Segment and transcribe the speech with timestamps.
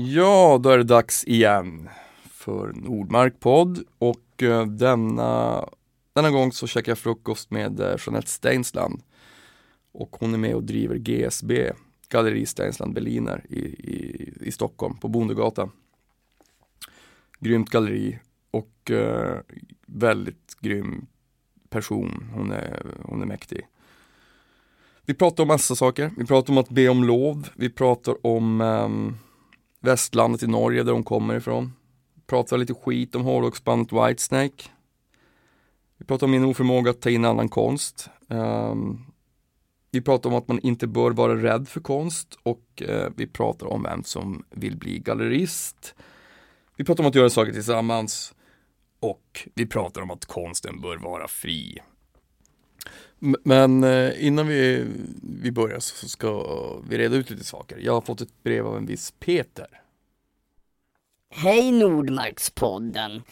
[0.00, 1.88] Ja, då är det dags igen
[2.30, 5.64] för Nordmark podd och eh, denna,
[6.12, 9.02] denna gång så käkar jag frukost med eh, Jeanette Steinsland
[9.92, 11.72] och hon är med och driver GSB,
[12.08, 15.70] Galleri Steinsland Berliner i, i, i Stockholm på Bondegatan.
[17.40, 18.18] Grymt galleri
[18.50, 19.36] och eh,
[19.86, 21.06] väldigt grym
[21.68, 22.30] person.
[22.34, 23.66] Hon är, hon är mäktig.
[25.04, 26.10] Vi pratar om massa saker.
[26.16, 27.48] Vi pratar om att be om lov.
[27.54, 29.16] Vi pratar om ehm,
[29.80, 31.72] västlandet i Norge där de kommer ifrån.
[32.26, 34.64] Pratar lite skit om hårdrocksbandet Whitesnake.
[35.98, 38.10] Vi pratar om min oförmåga att ta in annan konst.
[38.28, 39.06] Um,
[39.90, 43.66] vi pratar om att man inte bör vara rädd för konst och uh, vi pratar
[43.66, 45.94] om vem som vill bli gallerist.
[46.76, 48.34] Vi pratar om att göra saker tillsammans
[49.00, 51.78] och vi pratar om att konsten bör vara fri.
[53.20, 54.86] Men eh, innan vi,
[55.22, 56.44] vi börjar så ska
[56.88, 57.78] vi reda ut lite saker.
[57.78, 59.66] Jag har fått ett brev av en viss Peter.
[61.30, 63.22] Hej Nordmarkspodden.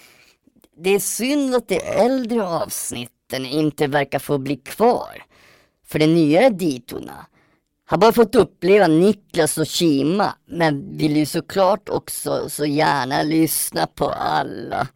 [0.77, 5.23] Det är synd att de äldre avsnitten inte verkar få bli kvar.
[5.87, 7.27] För de nyare ditorna
[7.87, 13.87] har bara fått uppleva Niklas och Kima, men vill ju såklart också så gärna lyssna
[13.87, 14.89] på alla.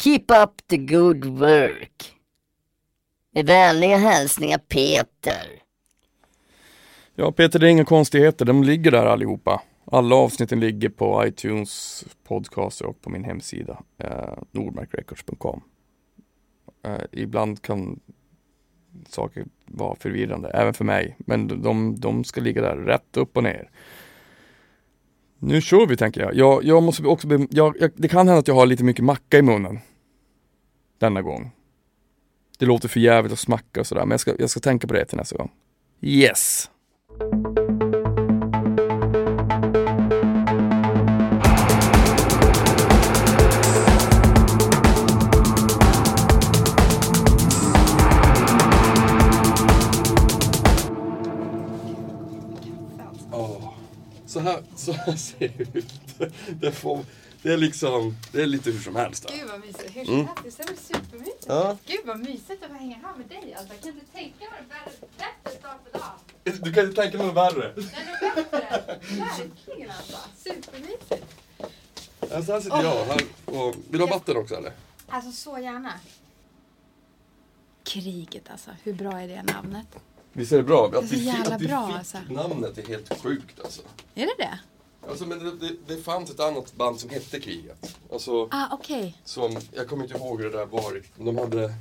[0.00, 2.15] Keep up the good work.
[3.36, 5.62] Med vänliga hälsningar Peter.
[7.14, 8.44] Ja Peter, det är inga konstigheter.
[8.44, 9.62] De ligger där allihopa.
[9.84, 15.62] Alla avsnitten ligger på iTunes, podcaster och på min hemsida eh, nordmarkrecords.com.
[16.84, 18.00] Eh, ibland kan
[19.08, 21.16] saker vara förvirrande, även för mig.
[21.18, 23.70] Men de, de ska ligga där rätt upp och ner.
[25.38, 26.34] Nu kör vi tänker jag.
[26.34, 29.04] Jag, jag måste också, be, jag, jag, det kan hända att jag har lite mycket
[29.04, 29.78] macka i munnen.
[30.98, 31.55] Denna gång.
[32.58, 34.94] Det låter för jävligt att smacka och sådär, men jag ska, jag ska tänka på
[34.94, 35.50] det till nästa gång.
[36.00, 36.70] Yes!
[54.26, 55.94] Så, här, så här ser det ut.
[56.60, 57.04] Det, får,
[57.42, 59.26] det är liksom, det är lite hur som helst.
[59.32, 59.96] Gud vad mysigt.
[59.96, 60.26] Hur mm.
[60.42, 61.35] Det är supermysigt.
[61.46, 61.76] Ja.
[61.86, 63.54] Gud vad mysigt att få hänga här med dig.
[63.54, 64.68] Alltså, jag kan inte tänka mig en
[65.16, 66.62] bättre start på dagen.
[66.62, 67.74] Du kan inte tänka mig något värre.
[67.76, 68.66] Nej, något bättre.
[69.18, 70.16] Verkligen alltså.
[70.36, 71.26] Supermysigt.
[72.34, 72.84] Alltså här sitter oh.
[72.84, 73.04] jag.
[73.04, 74.72] Här, och, vill du ha vatten också eller?
[75.08, 75.92] Alltså så gärna.
[77.84, 78.70] Kriget alltså.
[78.82, 79.86] Hur bra är det namnet?
[80.32, 80.88] Visst är det bra?
[80.88, 82.18] Det är så jävla att vi bra fick alltså.
[82.30, 83.82] namnet är helt sjukt alltså.
[84.14, 84.58] Är det det?
[85.08, 87.96] Alltså, men det, det, det, fanns ett annat band som hette Kriget.
[88.12, 89.12] Alltså, ah, okay.
[89.24, 91.02] som, jag kommer inte ihåg hur det där var.
[91.16, 91.74] De hade...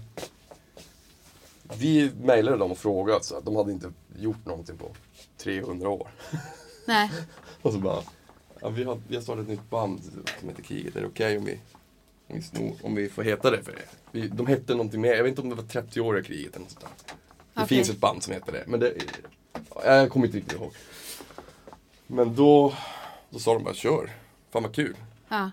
[1.78, 4.92] Vi mejlade dem och frågade, så de hade inte gjort någonting på
[5.38, 6.08] 300 år.
[6.86, 7.12] Nej.
[7.62, 8.04] och så bara,
[8.60, 10.02] ja, vi, har, vi har startat ett nytt band
[10.40, 10.96] som heter Kriget.
[10.96, 11.60] Är det okej okay om, vi,
[12.28, 13.86] om, vi snor, om vi får heta det för det?
[14.12, 16.72] Vi, de hette någonting mer, jag vet inte om det var 30-åriga kriget eller något
[16.72, 17.16] sånt där.
[17.54, 17.78] Det okay.
[17.78, 18.94] finns ett band som heter det, men det,
[19.84, 20.74] jag kommer inte riktigt ihåg.
[22.08, 22.74] Men då
[23.36, 24.12] då sa de bara kör.
[24.52, 24.96] Fan vad kul.
[25.30, 25.52] Ja.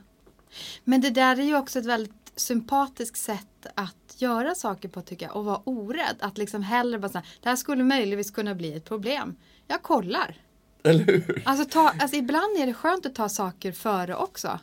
[0.85, 5.27] Men det där är ju också ett väldigt sympatiskt sätt att göra saker på tycker
[5.27, 5.37] jag.
[5.37, 6.17] Och vara orädd.
[6.21, 9.37] Att liksom hellre bara säga, det här skulle möjligtvis kunna bli ett problem.
[9.67, 10.37] Jag kollar.
[10.83, 11.43] Eller hur?
[11.45, 14.59] Alltså, ta, alltså ibland är det skönt att ta saker före också.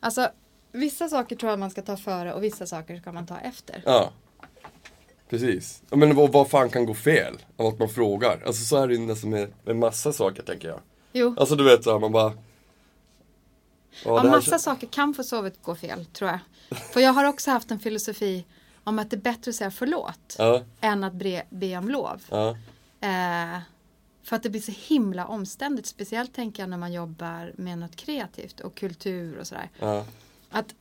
[0.00, 0.28] Alltså
[0.72, 3.82] vissa saker tror jag man ska ta före och vissa saker ska man ta efter.
[3.86, 4.12] Ja.
[5.28, 5.82] Precis.
[5.90, 8.42] Men vad, vad fan kan gå fel av att man frågar?
[8.46, 10.80] Alltså så är det ju nästan med, med massa saker tänker jag.
[11.12, 11.34] Jo.
[11.38, 12.32] Alltså du vet så här, man bara
[14.04, 16.38] Ja, massa saker kan få sovet gå fel tror jag.
[16.92, 18.44] För jag har också haft en filosofi
[18.84, 20.62] om att det är bättre att säga förlåt ja.
[20.80, 22.22] än att be, be om lov.
[22.30, 22.50] Ja.
[23.00, 23.60] Eh,
[24.22, 25.86] för att det blir så himla omständigt.
[25.86, 29.70] Speciellt tänker jag när man jobbar med något kreativt och kultur och sådär.
[29.78, 30.04] Ja.
[30.50, 30.74] Att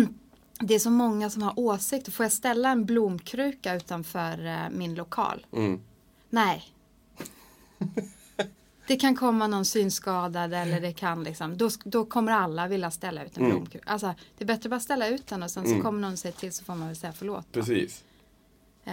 [0.60, 2.12] det är så många som har åsikter.
[2.12, 5.46] Får jag ställa en blomkruka utanför eh, min lokal?
[5.52, 5.80] Mm.
[6.30, 6.72] Nej.
[8.88, 13.24] Det kan komma någon synskadad eller det kan liksom, då, då kommer alla vilja ställa
[13.24, 13.56] ut en mm.
[13.56, 13.90] blomkruka.
[13.90, 15.76] Alltså, det är bättre att bara ställa ut den och sen mm.
[15.76, 17.52] så kommer någon säga till så får man väl säga förlåt.
[17.52, 18.04] Precis.
[18.84, 18.92] Eh.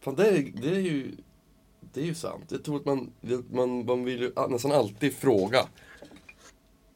[0.00, 1.16] Fan, det, är, det är ju
[1.92, 2.44] det är ju sant.
[2.48, 3.12] Jag tror att man,
[3.50, 5.66] man, man vill ju nästan alltid fråga.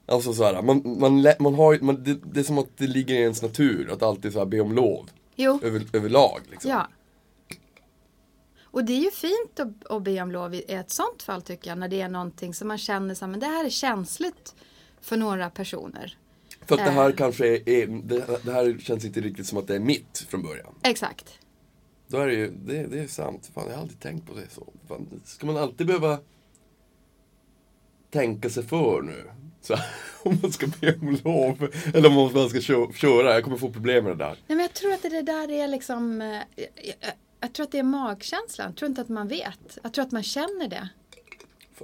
[0.07, 3.15] Alltså så här, man, man, man har man, det, det är som att det ligger
[3.15, 5.11] i ens natur att alltid så här be om lov.
[5.37, 5.61] Jo.
[5.63, 6.41] Över, överlag.
[6.51, 6.71] Liksom.
[6.71, 6.89] Ja.
[8.75, 11.71] Och det är ju fint att, att be om lov i ett sånt fall tycker
[11.71, 11.79] jag.
[11.79, 14.55] När det är någonting som man känner så men det här är känsligt
[15.01, 16.19] för några personer.
[16.67, 17.17] För att det här äh.
[17.17, 17.87] kanske är,
[18.45, 20.75] det, här känns inte riktigt som att det är mitt från början.
[20.83, 21.39] Exakt.
[22.09, 23.51] Då är det ju, det, det är sant.
[23.55, 24.67] Fan, jag har aldrig tänkt på det så.
[24.89, 26.19] Fan, ska man alltid behöva
[28.11, 29.31] tänka sig för nu?
[29.61, 29.75] Så
[30.23, 31.69] om man ska be om lov.
[31.95, 33.35] Eller om man ska kö- köra.
[33.35, 34.37] Jag kommer få problem med det där.
[34.47, 36.43] Nej, men jag tror att det där är liksom, eh,
[37.45, 38.69] jag, tror att det är magkänslan.
[38.69, 39.79] Jag tror inte att man vet.
[39.83, 40.89] Jag tror att man känner det.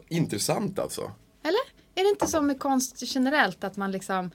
[0.08, 1.12] Intressant alltså.
[1.42, 1.80] Eller?
[1.94, 4.30] Är det inte som med konst generellt att man liksom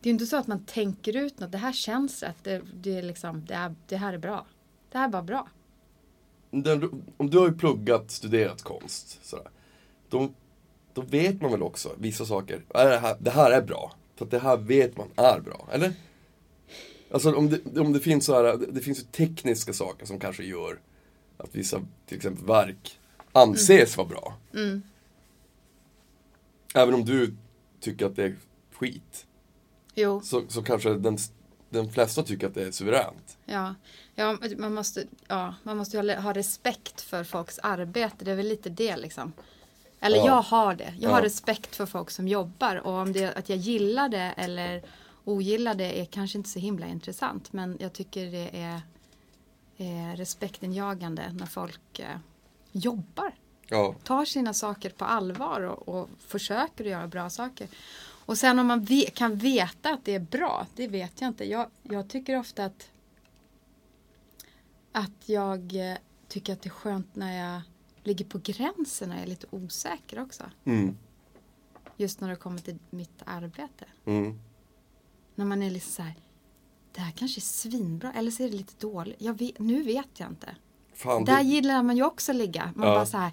[0.00, 1.52] Det är ju inte så att man tänker ut något.
[1.52, 2.36] Det här känns rätt.
[2.42, 4.46] Det, det, är liksom, det, är, det här är bra.
[4.92, 5.48] Det här var bra.
[6.50, 9.18] Den, om du har ju pluggat, studerat konst.
[9.22, 9.48] Sådär,
[10.08, 10.28] då,
[10.94, 12.64] då vet man väl också vissa saker.
[12.74, 13.92] Är det, här, det här är bra.
[14.16, 15.68] För att det här vet man är bra.
[15.72, 15.92] Eller?
[17.10, 20.44] Alltså om det, om det finns så här, det finns ju tekniska saker som kanske
[20.44, 20.80] gör
[21.36, 22.98] att vissa, till exempel verk,
[23.32, 24.34] anses vara bra.
[26.74, 27.34] Även om du
[27.80, 28.36] tycker att det är
[28.72, 29.26] skit.
[29.94, 31.18] Jo, Så, så kanske den,
[31.70, 33.38] den flesta tycker att det är suveränt.
[33.44, 33.74] ja.
[34.14, 38.24] ja man, måste, ja, man måste ju ha, ha respekt för folks arbete.
[38.24, 39.32] Det är väl lite det liksom.
[40.00, 40.26] Eller Ja.
[40.26, 40.94] jag har det.
[41.00, 41.24] Jag har Ja.
[41.24, 42.76] respekt för folk som jobbar.
[42.76, 44.82] Och om det är att jag gillar det eller
[45.26, 47.52] ogillar det är kanske inte så himla intressant.
[47.52, 48.80] Men jag tycker det är,
[49.76, 52.16] är respektinjagande när folk eh,
[52.72, 53.34] jobbar.
[53.68, 57.68] Ja, tar sina saker på allvar och, och försöker att göra bra saker.
[58.26, 61.44] Och sen om man ve- kan veta att det är bra, det vet jag inte.
[61.50, 62.90] Jag, jag tycker ofta att
[64.92, 65.96] att jag eh,
[66.28, 67.60] tycker att det är skönt när jag
[68.02, 70.44] ligger på gränsen och är lite osäker också.
[70.64, 70.96] mm,
[71.96, 73.84] Just när det kommer till mitt arbete.
[74.04, 74.38] mm.
[75.38, 76.14] När man är liksom så här,
[76.94, 79.16] det här kanske är svinbra eller så är det lite dåligt.
[79.18, 80.56] Jag vet, nu vet jag inte.
[80.94, 82.72] Fan, Där det, gillar man ju också ligga.
[82.76, 82.94] Man Ja.
[82.94, 83.30] bara så här,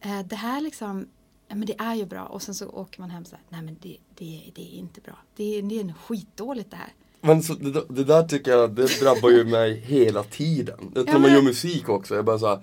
[0.00, 1.08] eh, det här liksom,
[1.48, 2.24] ja, men det är ju bra.
[2.26, 5.00] Och sen så åker man hem så här, nej men det, det, det är inte
[5.00, 5.18] bra.
[5.36, 6.92] Det är, det är skitdåligt det här.
[7.20, 10.90] Men så, det, det där tycker jag, det drabbar ju mig hela tiden.
[10.94, 12.56] Det, Ja, när man gör musik också, jag bara så här.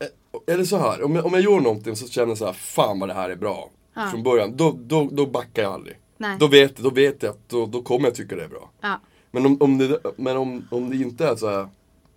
[0.00, 2.52] eh, Eller så här, om jag, om jag gör någonting så känner jag så här,
[2.52, 3.70] fan vad det här är bra.
[3.94, 4.08] Ja.
[4.10, 5.96] Från början, då, då, då backar jag aldrig.
[6.22, 6.36] Nej.
[6.40, 8.70] Då vet, då vet jag att då, då kommer jag tycka det är bra.
[8.80, 11.68] Ja, Men om, om, det, men om, om det inte är så här,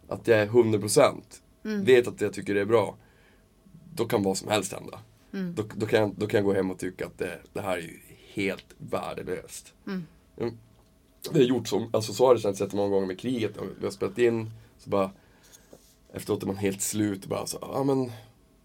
[0.07, 1.13] att jag är 100%
[1.65, 1.83] Mm.
[1.85, 2.95] vet att jag tycker det är bra.
[3.95, 4.99] Då kan vad som helst hända.
[5.33, 5.55] Mm.
[5.55, 7.77] Då, då, kan jag, då kan jag gå hem och tycka att det, det här
[7.77, 7.99] är ju
[8.33, 9.73] helt värdelöst.
[9.87, 10.03] Mm.
[10.37, 10.57] Mm.
[11.31, 13.51] Det har gjort så, alltså så har det känts jättemånga gånger med kriget.
[13.79, 15.11] Vi har spelat in, så bara
[16.13, 18.11] efteråt är man helt slut och bara så, ja men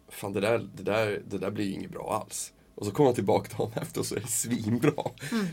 [0.09, 2.53] fan det där, det där, det där blir inget bra alls.
[2.81, 4.93] Och så kommer man tillbaka dagen efter och så är det svinbra.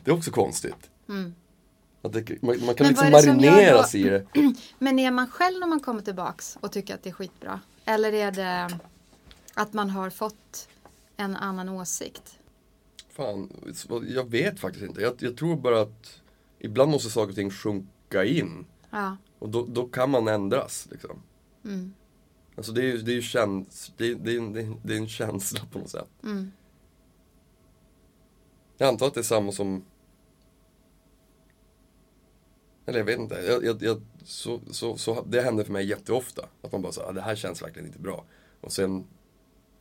[0.04, 0.90] Det är också konstigt.
[1.10, 1.36] Mm.
[2.02, 4.26] Det, man, man kan Men liksom marineras då- i det.
[4.80, 7.60] Men är man själv när man kommer tillbaks och tycker att det är skitbra?
[7.86, 8.80] Eller är det
[9.54, 10.70] att man har fått
[11.18, 12.40] en annan åsikt?
[13.10, 13.50] Fan,
[14.08, 15.02] jag vet faktiskt inte.
[15.02, 16.22] Jag, jag tror bara att
[16.60, 18.66] ibland måste saker och ting sjunka in.
[18.90, 19.18] Ja.
[19.40, 20.88] Och då, då kan man ändras.
[20.92, 21.22] Liksom.
[21.66, 21.94] Mm.
[22.56, 25.60] Alltså det är ju, det är käns, det, är- det, är det är en känsla
[25.72, 26.08] på något sätt.
[26.24, 26.52] Mm.
[28.78, 29.84] Jag antar att det är samma som
[32.86, 33.36] Eller jag vet inte.
[33.36, 36.50] Jag, jag, jag, så, så, så, det händer för mig jätteofta.
[36.62, 38.26] Att man bara säger, ah, det här känns verkligen inte bra.
[38.62, 39.08] Och sen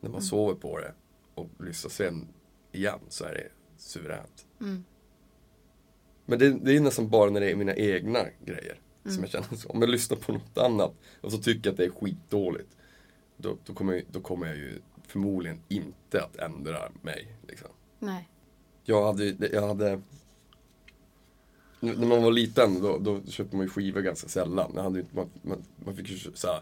[0.01, 0.93] när man sover på det
[1.35, 2.29] och lyssnar sen
[2.73, 4.47] igen så är det suveränt.
[4.61, 4.85] Mm.
[6.27, 9.57] Men det, det är nästan bara när det är mina egna grejer som jag känner
[9.57, 9.69] så.
[9.69, 12.77] Om jag lyssnar på något annat och så tycker jag att det är skitdåligt.
[13.37, 17.37] Då, då, kommer, jag, då kommer jag ju förmodligen inte att ändra mig.
[17.49, 17.69] Liksom.
[17.99, 18.29] Nej.
[18.89, 20.01] Jag hade, jag hade
[21.81, 24.71] när man var liten då, då köpte man ju skivor ganska sällan.
[24.75, 26.61] Man, hade, inte- man, man, man fick ju så här,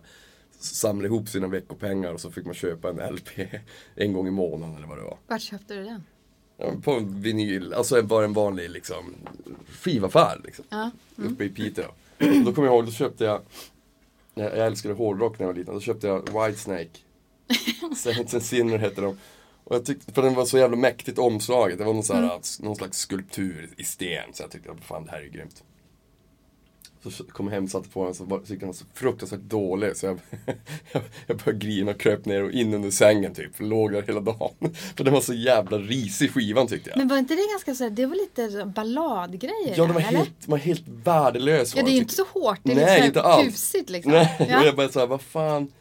[0.59, 3.29] samla ihop sina veckopengar och så fick man köpa en LP
[3.95, 5.19] en gång i månaden eller vad det var.
[5.27, 6.03] Vart köpte du den?
[6.57, 9.15] Ja, på en vinyl, alltså bara en vanlig liksom
[9.69, 10.65] skivaffär liksom.
[10.69, 10.91] Ja.
[11.17, 11.87] Uppe i Piteå.
[12.19, 13.41] Då kommer jag ihåg, då köpte jag
[14.35, 16.91] jag, älskade hårdrock när jag var liten, då köpte jag Whitesnake
[17.97, 19.19] Saints and Sinner hette de
[19.65, 22.41] och jag tyckte, för den var så jävla mäktigt omslaget, det var någon, så här,
[22.63, 25.63] någon slags skulptur i sten Så jag tyckte, fan det här är grymt
[27.03, 28.85] Så kom jag hem och satte på den så var- så tyckte den var så
[28.95, 30.19] fruktansvärt dålig så jag,
[30.93, 34.21] jag, jag började grina och kröp ner och in under sängen typ, låg där hela
[34.21, 37.75] dagen För den var så jävla risig skivan tyckte jag Men var inte det ganska
[37.75, 39.75] så här, det var lite balladgrejer?
[39.77, 40.19] Ja, den var eller?
[40.19, 42.59] helt, var helt värdelös Ja, det är ju inte så hårt.
[42.63, 43.47] Det är Nej, lite inte så här alls.
[43.47, 44.13] pusigt liksom.
[44.13, 44.65] Nej, och Ja.
[44.65, 45.73] jag bara såhär, vad fan.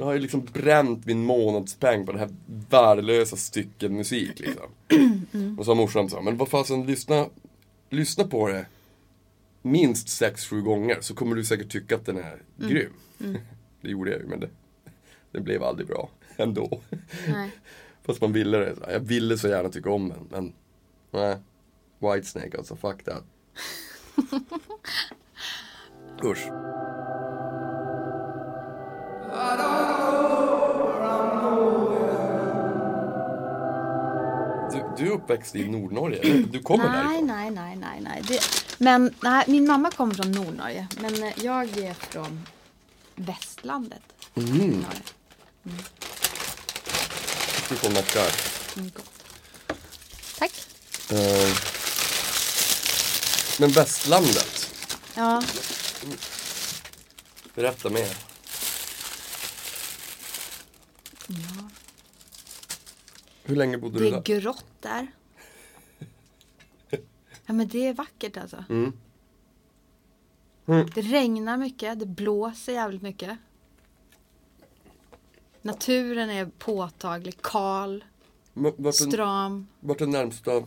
[0.00, 2.30] Nu har jag liksom bränt min månadspeng på det här
[2.70, 4.66] värdelösa stycket musik liksom.
[5.32, 5.58] Mm.
[5.58, 7.26] Och så har morsan så, men vad fasen, lyssna,
[7.90, 8.66] lyssna på det
[9.62, 12.70] minst sex sju gånger så kommer du säkert tycka att den är Mm.
[12.70, 12.92] grym.
[13.80, 14.48] Det gjorde jag ju, men det,
[15.32, 16.80] det blev aldrig bra ändå.
[17.28, 17.50] Nej.
[18.04, 18.74] Fast man ville det.
[18.92, 20.52] Jag ville så gärna tycka om den, men
[21.10, 21.36] nej.
[21.98, 23.24] Whitesnake alltså, fuck that.
[26.24, 26.48] Usch.
[35.00, 36.32] Du, är uppväxt i Nordnorge?
[36.52, 37.26] Du kommer nej, därifrån?
[37.26, 38.22] nej, nej, nej, nej.
[38.28, 38.40] Det,
[38.78, 40.86] men nej, min mamma kommer från Nordnorge.
[41.00, 42.46] Men eh, jag är från
[43.14, 44.02] västlandet.
[44.34, 44.84] Mm.
[47.68, 48.30] Du får nackar.
[48.76, 48.90] Mm.
[50.38, 50.52] Tack.
[51.10, 51.56] Eh,
[53.60, 54.74] men västlandet,
[55.14, 55.42] Ja,
[57.54, 58.16] berätta mer.
[63.42, 64.40] Hur länge bodde det du är där?
[64.40, 65.06] grått där.
[67.46, 68.64] Ja, men det är vackert alltså.
[68.68, 68.92] Mm.
[70.94, 73.38] Det regnar mycket, det blåser jävligt mycket.
[75.62, 78.04] Naturen är påtaglig, kal,
[78.52, 79.66] Vart är, stram.
[79.80, 80.62] vart är närmsta,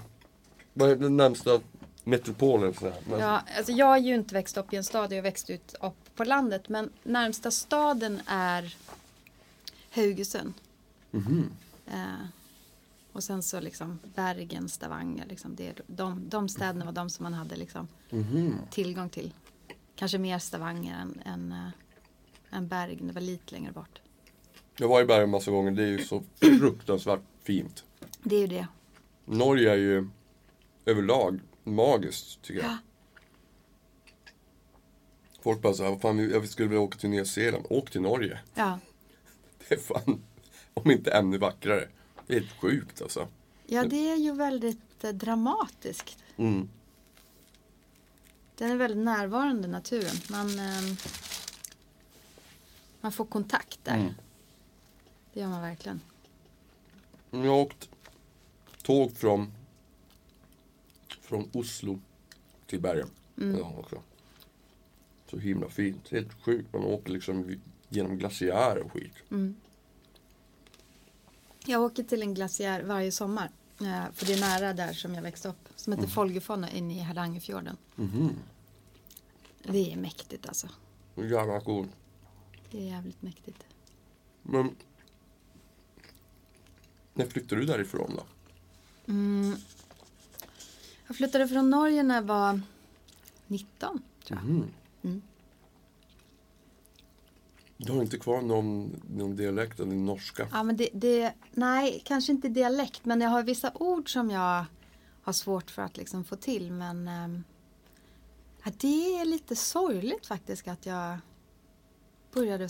[0.74, 1.60] vad är den närmsta
[2.03, 2.74] metropolen?
[2.74, 2.96] Så här?
[3.10, 5.50] Men, Ja, alltså jag har ju inte växt upp i en stad, jag har växt
[5.50, 6.70] ut upp på landet.
[6.70, 8.75] Men närmsta staden är
[9.91, 10.53] Haugesund.
[11.12, 11.51] Mhm.
[11.88, 12.25] Eh,
[13.13, 15.25] och sen så liksom Bergen, Stavanger.
[15.25, 18.55] Liksom det, de, de städerna var de som man hade liksom Mhm.
[18.72, 19.34] tillgång till.
[19.96, 21.70] Kanske mer Stavanger än, än, äh,
[22.58, 23.08] än Bergen.
[23.08, 24.01] Det var lite längre bort.
[24.77, 26.24] Jag var i Bergen massa gånger, det är ju så
[26.60, 27.84] fruktansvärt fint.
[28.24, 28.67] Det är ju det.
[29.25, 30.10] Norge är ju
[30.86, 32.72] överlag magiskt tycker jag.
[32.72, 32.77] Ja.
[35.41, 37.65] Folk bara såhär, fan jag skulle vilja åka till Nya Zeeland.
[37.70, 38.39] Åk till Norge.
[38.55, 38.79] Ja.
[39.70, 40.24] Det är fan,
[40.74, 41.88] om inte ännu vackrare.
[42.27, 43.27] Det är helt sjukt alltså.
[43.65, 46.24] ja, det är ju väldigt eh, dramatiskt.
[46.38, 46.70] Mm.
[48.56, 50.15] Den är väldigt närvarande naturen.
[50.30, 50.96] Man, ehm,
[53.01, 53.96] man får kontakt där.
[53.96, 54.13] Mm.
[55.34, 56.01] Det gör man verkligen.
[57.32, 57.89] Jag har åkt
[58.84, 59.53] tåg från,
[61.22, 62.00] från Oslo
[62.65, 63.10] till Bergen.
[63.38, 63.58] Mm.
[63.58, 64.01] Ja, också.
[65.30, 66.10] Så himla fint.
[66.10, 66.74] Helt sjukt.
[66.74, 67.56] Man åker liksom
[67.89, 69.13] genom glaciärer och skit.
[69.32, 69.56] Mm.
[71.65, 73.50] Jag åker till en glaciär varje sommar.
[73.82, 75.70] eh, För det är nära där som jag växte upp.
[75.75, 77.77] Som heter Folgefonna inne i Hardangerfjorden.
[77.96, 78.29] Mhm.
[79.63, 80.67] Det är mäktigt alltså.
[81.15, 81.89] Jävla coolt.
[82.72, 83.63] Det är jävligt mäktigt.
[84.43, 84.75] Men
[87.13, 88.24] när flyttade du därifrån då?
[89.12, 89.55] Mm.
[91.08, 92.62] Jag flyttade från Norge när jag var
[93.48, 94.50] 19 tror jag.
[94.50, 94.67] Mm.
[97.85, 100.47] Du har inte kvar någon, någon dialekt av din norska?
[100.51, 104.65] Ja, men det, det, nej, kanske inte dialekt, men jag har vissa ord som jag
[105.23, 106.71] har svårt för att liksom få till.
[106.71, 107.43] Men ehm,
[108.63, 111.17] ja, det är lite sorgligt faktiskt att jag
[112.33, 112.69] började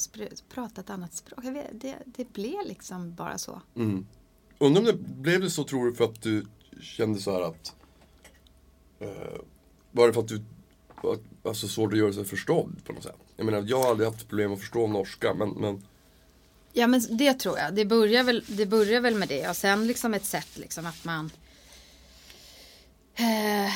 [0.49, 1.45] prata ett annat språk.
[1.45, 3.61] Vet, det, det blev liksom bara så.
[3.75, 4.07] Mm.
[4.59, 6.45] Undrar om det blev det så tror du för att du
[6.81, 7.75] kände så här att
[8.99, 9.41] eh,
[9.91, 10.41] Var det för att du
[11.01, 13.22] var alltså, svårt att göra sig förstådd på något sätt?
[13.37, 15.83] Jag menar jag har aldrig haft problem att förstå norska men, men
[16.73, 17.75] Ja, men det tror jag.
[17.75, 19.49] Det börjar väl, det börjar väl med det.
[19.49, 21.31] Och sen liksom ett sätt liksom att man
[23.15, 23.71] eh,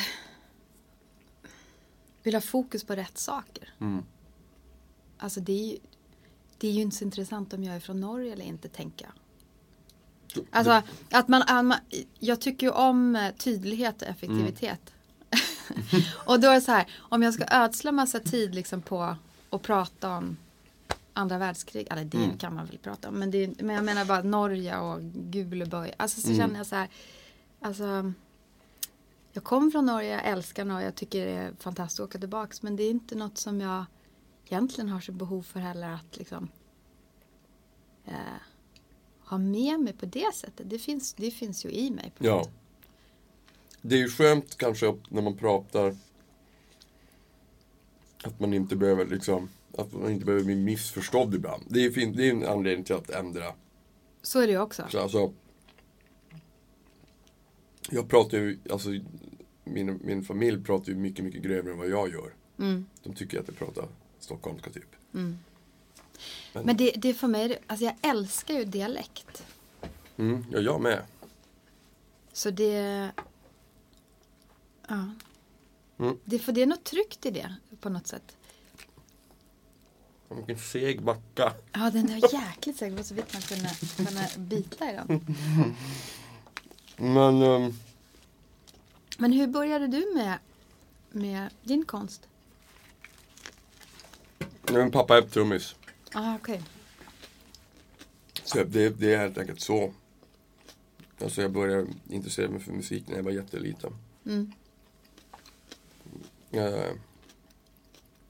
[2.23, 3.73] vill ha fokus på rätt saker.
[3.79, 4.03] mm.
[5.17, 5.77] Alltså det är, ju,
[6.57, 9.13] det är ju inte så intressant om jag är från Norge eller inte, tänker jag.
[10.51, 11.73] Alltså, att man,
[12.19, 14.93] jag tycker ju om eh, tydlighet och effektivitet.
[16.25, 19.15] och då är det så här, om jag ska ödsla massa tid liksom på
[19.49, 20.37] att prata om
[21.13, 22.37] andra världskrig, eller det Mm.
[22.37, 25.91] kan man väl prata om, men, det, men jag menar bara Norge och Guleborg.
[25.97, 26.39] Alltså så Mm.
[26.39, 26.89] känner jag så här,
[27.59, 28.13] alltså
[29.31, 32.61] jag kommer från Norge, jag älskar Norge, jag tycker det är fantastiskt att åka tillbaks,
[32.61, 33.85] men det är inte något som jag
[34.45, 36.49] egentligen har så behov för heller att liksom
[38.05, 38.13] eh,
[39.25, 40.69] ha med mig på det sättet.
[40.69, 42.11] Det finns, det finns ju i mig.
[42.17, 42.43] Ja.
[42.43, 42.53] sätt.
[43.81, 45.95] Det är ju skönt kanske när man pratar
[48.23, 51.63] att man inte behöver liksom att man inte behöver bli missförstådd ibland.
[51.69, 53.53] Det är, fin- det är en anledning till att ändra
[54.21, 54.87] Så är det ju också.
[54.91, 55.33] Så alltså,
[57.89, 58.89] jag pratar ju, alltså
[59.63, 62.33] min, min familj pratar ju mycket, mycket grövre än vad jag gör.
[62.59, 63.87] Mm, De tycker att jag pratar
[64.19, 64.95] stockholmska typ.
[65.13, 65.37] mm.
[66.53, 69.43] Men- Men det, det är för mig, alltså jag älskar ju dialekt.
[70.17, 71.01] Mm, ja, jag med.
[72.33, 73.09] Så det...
[74.87, 75.09] Ja.
[75.99, 76.17] Mm.
[76.25, 78.37] Det, för det är något tryggt i det på något sätt.
[80.29, 81.53] Vilken seg macka.
[81.71, 82.89] Ja, den är jäkligt säker.
[82.91, 85.25] Det var så vitt man kunde, kunde bita i den.
[86.97, 87.79] Men, um,
[89.17, 90.37] Men hur började du med,
[91.11, 92.27] med din konst?
[94.73, 95.75] min pappa är trummis.
[96.13, 96.61] Ah, okej.
[98.43, 99.93] Så det, det är helt enkelt så.
[101.21, 103.93] Alltså jag började intressera mig för musik när jag var jätteliten.
[104.25, 104.51] Mm.
[106.51, 106.93] Eh,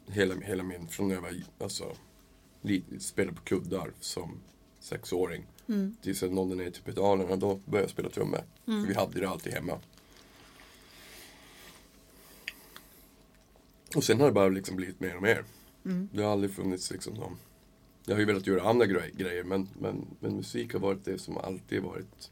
[0.07, 1.95] hela, hela min, från när jag var alltså,
[2.99, 4.39] spelade på kuddar som
[4.79, 5.45] sexåring.
[5.67, 5.95] Mm.
[6.01, 8.43] Tills jag nådde ner till pedalerna, då började jag spela trummor.
[8.67, 8.81] Mm.
[8.81, 9.79] För vi hade det alltid hemma.
[13.95, 15.45] Och sen har det bara liksom blivit mer och mer.
[15.85, 16.09] Mm.
[16.13, 17.37] Det har aldrig funnits liksom som
[18.05, 21.19] Jag har ju velat göra andra grej, grejer men, men, men musik har varit det
[21.19, 22.31] som alltid varit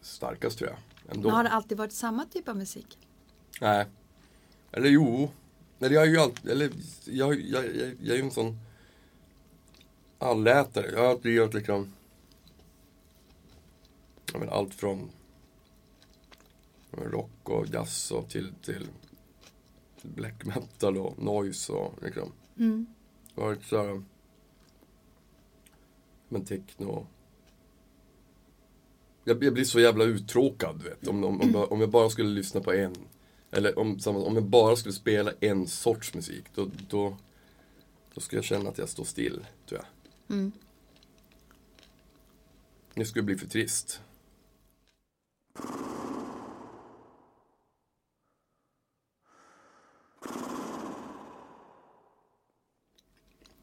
[0.00, 0.78] starkast tror jag.
[1.16, 1.30] Ändå.
[1.30, 2.98] Har det alltid varit samma typ av musik?
[3.60, 3.86] Nej.
[4.72, 5.30] Eller jo.
[5.80, 6.70] Eller jag är ju alltid, eller
[7.04, 8.58] jag, jag, jag, jag är ju en sån
[10.18, 10.90] allätare.
[10.92, 11.92] Jag har alltid gjort liksom
[14.32, 15.10] jag menar, allt från
[16.90, 18.88] rock och jazz och till, till
[20.02, 22.32] black metal och noise och liksom.
[22.58, 22.86] Mm.
[23.34, 24.02] Jag har varit såhär
[26.28, 27.06] men techno.
[29.24, 31.08] Jag, jag blir så jävla uttråkad du vet.
[31.08, 32.94] Om, om, om, om jag bara skulle lyssna på en.
[33.50, 36.44] Eller om, om jag bara skulle spela en sorts musik.
[36.54, 37.16] Då, då,
[38.14, 40.36] då skulle jag känna att jag står still, tror jag.
[40.36, 40.52] Mm.
[42.94, 44.00] Det skulle bli för trist.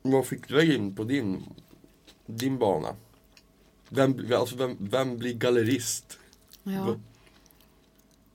[0.02, 1.44] Vad fick dig in på din,
[2.26, 2.96] din bana?
[3.90, 6.20] Vem, alltså vem, vem blir gallerist?
[6.64, 7.00] Ja.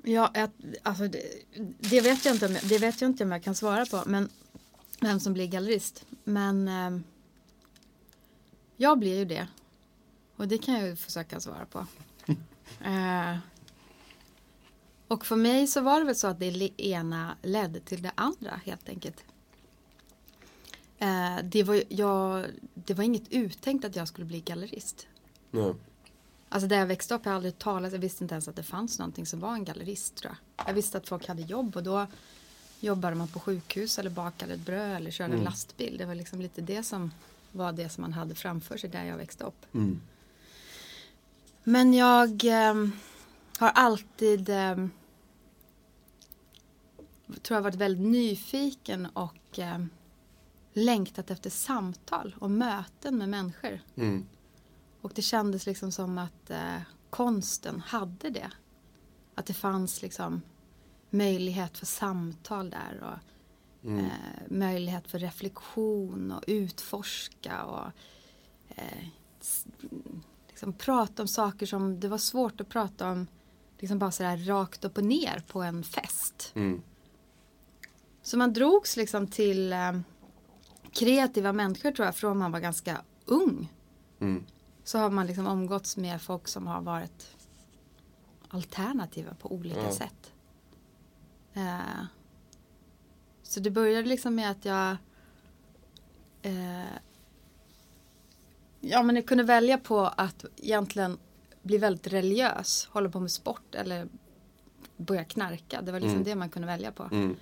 [0.02, 0.32] Ja,
[0.82, 1.22] alltså det,
[1.78, 4.02] det, vet jag inte om jag, det vet jag inte om jag kan svara på.
[4.06, 4.28] Men
[5.00, 6.06] vem som blir gallerist.
[6.24, 7.00] Men eh,
[8.76, 9.48] jag blir ju det.
[10.36, 11.86] Och det kan jag ju försöka svara på.
[12.84, 13.36] eh,
[15.08, 18.60] och för mig så var det väl så att det ena ledde till det andra
[18.64, 19.24] helt enkelt.
[20.98, 25.06] Eh, det, var, jag, det var inget uttänkt att jag skulle bli gallerist.
[25.50, 25.74] Nej.
[26.48, 28.98] Alltså där jag växte upp, jag aldrig talat, jag visste inte ens att det fanns
[28.98, 30.68] någonting som var en gallerist tror jag.
[30.68, 32.06] Jag visste att folk hade jobb och då
[32.80, 35.44] jobbade man på sjukhus eller bakade ett bröd eller körde en Mm.
[35.44, 35.98] lastbil.
[35.98, 37.10] Det var liksom lite det som
[37.52, 39.66] var det som man hade framför sig där jag växte upp.
[39.74, 40.00] Mm.
[41.64, 42.92] Men jag ehm,
[43.58, 44.90] har alltid ehm,
[47.42, 49.88] tror jag varit väldigt nyfiken och ehm,
[50.72, 53.80] längtat efter samtal och möten med människor.
[53.96, 54.26] Mm.
[55.08, 58.50] Och det kändes liksom som att eh, konsten hade det.
[59.34, 60.42] Att det fanns liksom
[61.10, 63.18] möjlighet för samtal där och
[63.82, 64.04] Mm.
[64.04, 64.10] eh,
[64.48, 67.86] möjlighet för reflektion och utforska och
[68.68, 69.08] eh,
[70.48, 73.26] liksom prata om saker som det var svårt att prata om
[73.78, 76.52] liksom bara sådär rakt upp och ner på en fest.
[76.54, 76.82] Mm.
[78.22, 80.00] Så man drogs liksom till eh,
[80.92, 83.72] kreativa människor tror jag från man var ganska ung.
[84.20, 84.44] Mm.
[84.88, 87.36] Så har man liksom omgåtts med folk som har varit
[88.48, 89.92] alternativa på olika Ja.
[89.92, 90.32] sätt.
[91.54, 92.04] Eh,
[93.42, 94.96] så det började liksom med att jag
[96.42, 96.84] eh,
[98.80, 101.18] Ja men jag kunde välja på att egentligen
[101.62, 104.08] bli väldigt religiös, hålla på med sport eller
[104.96, 105.82] börja knarka.
[105.82, 106.24] Det var liksom Mm.
[106.24, 107.02] det man kunde välja på.
[107.02, 107.36] Mm.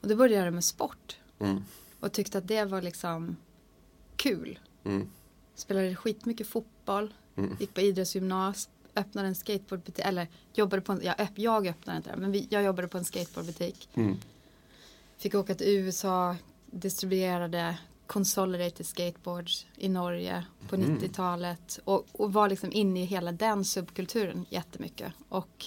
[0.00, 1.16] Och då började jag med sport.
[1.38, 1.64] Mm.
[2.00, 3.36] Och tyckte att det var liksom
[4.16, 4.58] kul.
[4.84, 5.10] Mm.
[5.54, 6.71] Spelade skitmycket fotboll.
[7.36, 7.56] Mm.
[7.60, 8.68] Gick på idrottsgymnas.
[8.96, 10.04] Öppnade en skateboardbutik.
[10.04, 12.16] Eller jobbade på en, jag, öpp, jag öppnade inte det.
[12.16, 13.88] Men vi, jag jobbade på en skateboardbutik.
[13.94, 14.16] Mm.
[15.18, 16.36] Fick åka till USA.
[16.70, 20.98] Distribuerade Consolidated Skateboards i Norge på Mm.
[20.98, 21.78] 90-talet.
[21.84, 25.12] Och, och var liksom inne i hela den subkulturen jättemycket.
[25.28, 25.66] Och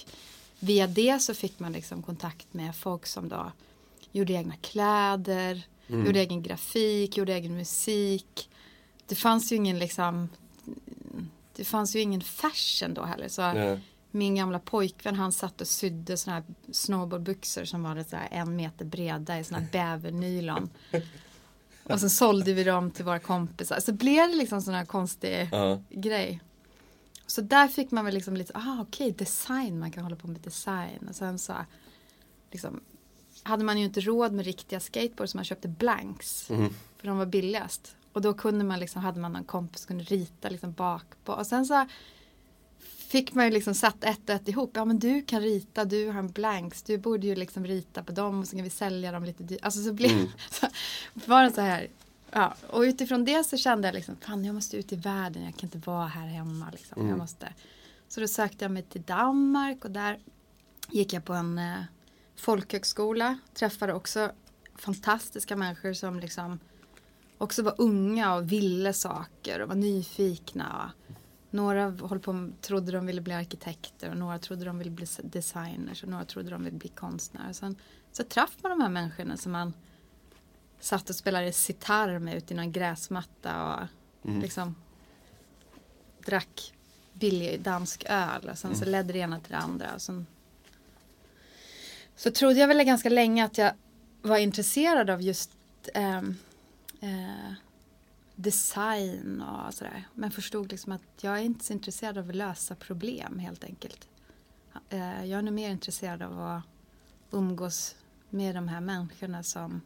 [0.58, 3.52] via det så fick man liksom kontakt med folk som då
[4.12, 5.62] gjorde egna kläder.
[5.88, 6.06] Mm.
[6.06, 8.48] Gjorde egen grafik, gjorde egen musik.
[9.06, 10.28] Det fanns ju ingen liksom
[11.56, 13.28] Det fanns ju ingen fashion då heller.
[13.28, 13.80] Så Nej.
[14.10, 18.84] min gamla pojkvän han satt och sydde såna här snowboardbyxor som var så en meter
[18.84, 20.70] breda i såna här bävernylon.
[21.82, 23.80] Och så sålde vi dem till våra kompisar.
[23.80, 25.80] Så blev det liksom sån här konstig Ja.
[25.90, 26.40] grej.
[27.26, 30.40] Så där fick man väl liksom lite, ah okej, design, man kan hålla på med
[30.40, 31.06] design.
[31.08, 31.54] Och sen så
[32.50, 32.80] liksom,
[33.42, 36.50] hade man ju inte råd med riktiga skateboards så man köpte blanks.
[36.50, 36.74] Mm.
[36.96, 37.96] För de var billigast.
[38.16, 41.32] Och då kunde man liksom, hade man någon kompis som kunde rita liksom bak på.
[41.32, 41.86] Och sen så
[42.78, 44.70] fick man ju liksom satt ett och ett ihop.
[44.74, 48.12] Ja men du kan rita, du har en blanks, du borde ju liksom rita på
[48.12, 49.58] dem och så kan vi sälja dem lite dyrt.
[49.62, 50.28] Alltså så blev Mm.
[50.50, 50.66] så
[51.14, 51.88] var det så här.
[52.30, 55.56] Ja, och utifrån det så kände jag liksom, fan jag måste ut i världen, jag
[55.56, 56.98] kan inte vara här hemma liksom.
[56.98, 57.08] Mm.
[57.10, 57.52] Jag måste.
[58.08, 60.18] Så då sökte jag mig till Danmark och där
[60.90, 61.82] gick jag på en eh,
[62.36, 63.38] folkhögskola.
[63.54, 64.30] Träffade också
[64.74, 66.58] fantastiska människor som liksom
[67.38, 70.92] också var unga och ville saker och var nyfikna.
[71.50, 76.02] Några höll på, trodde de ville bli arkitekter och några trodde de ville bli designers
[76.02, 77.52] och några trodde de ville bli konstnärer.
[77.52, 77.76] Sen
[78.12, 79.72] så träffade man de här människorna som man
[80.80, 83.88] satt och spelade sitar med ute i någon gräsmatta och
[84.26, 84.40] Mm.
[84.40, 84.74] liksom
[86.24, 86.74] drack
[87.12, 89.94] billig dansk öl och sen så ledde det ena till det andra.
[89.94, 90.26] Och sen,
[92.16, 93.72] så trodde jag väl ganska länge att jag
[94.22, 95.50] var intresserad av just
[95.94, 96.36] ehm,
[97.00, 97.52] eh,
[98.36, 100.08] design och sådär.
[100.14, 104.08] Men förstod liksom att jag är inte så intresserad av att lösa problem helt enkelt.
[104.88, 106.62] Eh, jag är nog mer intresserad av att
[107.30, 107.94] umgås
[108.30, 109.80] med de här människorna som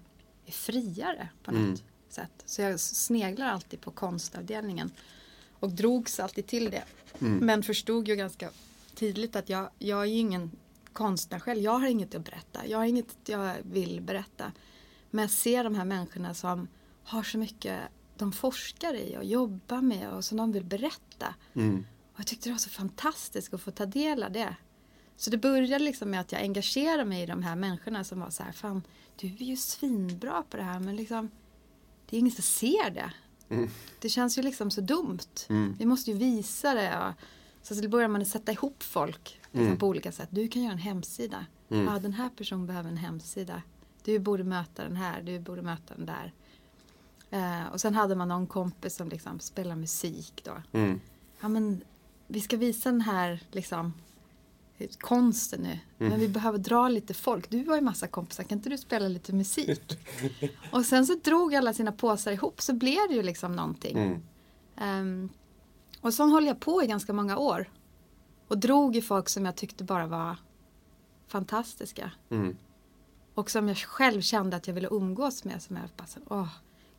[0.46, 1.76] är friare på något Mm.
[2.08, 2.42] sätt.
[2.46, 4.90] Så jag sneglar alltid på konstavdelningen
[5.60, 6.84] och drogs alltid till det.
[7.18, 8.50] Men förstod ju ganska
[8.94, 10.50] tidigt att jag, jag är ju ingen
[10.92, 11.60] konstnär själv.
[11.60, 12.66] Jag har inget att berätta.
[12.66, 14.52] Jag har inget jag vill berätta.
[15.10, 16.68] Men jag ser de här människorna som
[17.04, 17.80] har så mycket
[18.16, 21.34] de forskar i och jobbar med och som de vill berätta.
[21.54, 21.86] Mm.
[22.12, 24.56] Och jag tyckte det var så fantastiskt att få ta del av det.
[25.16, 28.30] Så det började liksom med att jag engagerade mig i de här människorna som var
[28.30, 28.82] så här, fan
[29.16, 31.30] du är ju svinbra på det här men liksom
[32.10, 33.12] det är ingen som ser det.
[33.98, 35.18] Det känns ju liksom så dumt.
[35.48, 35.76] Mm.
[35.78, 36.98] Vi måste ju visa det.
[36.98, 37.12] Och,
[37.62, 39.78] så så börjar man sätta ihop folk liksom, Mm.
[39.78, 40.28] på olika sätt.
[40.32, 41.46] Du kan göra en hemsida.
[41.68, 43.62] Ja, den här personen behöver en hemsida.
[44.04, 46.32] Du borde möta den här, du borde möta den där.
[47.30, 50.78] Eh, och sen hade man någon kompis som liksom spelar musik då.
[50.78, 51.00] Mm.
[51.40, 51.84] Ja men
[52.26, 53.92] vi ska visa den här liksom
[55.00, 55.78] konsten nu.
[55.98, 57.50] Men vi behöver dra lite folk.
[57.50, 59.98] Du har ju massa kompisar, kan inte du spela lite musik?
[60.72, 63.98] och sen så drog alla sina påsar ihop så blev det ju liksom någonting.
[63.98, 64.22] Mm.
[64.76, 65.28] Ehm,
[66.00, 67.70] och så höll jag på i ganska många år.
[68.48, 70.36] Och drog i folk som jag tyckte bara var
[71.26, 72.10] fantastiska.
[72.30, 72.56] Mm.
[73.34, 75.62] Och som jag själv kände att jag ville umgås med.
[75.62, 76.48] Som jag bara så, åh,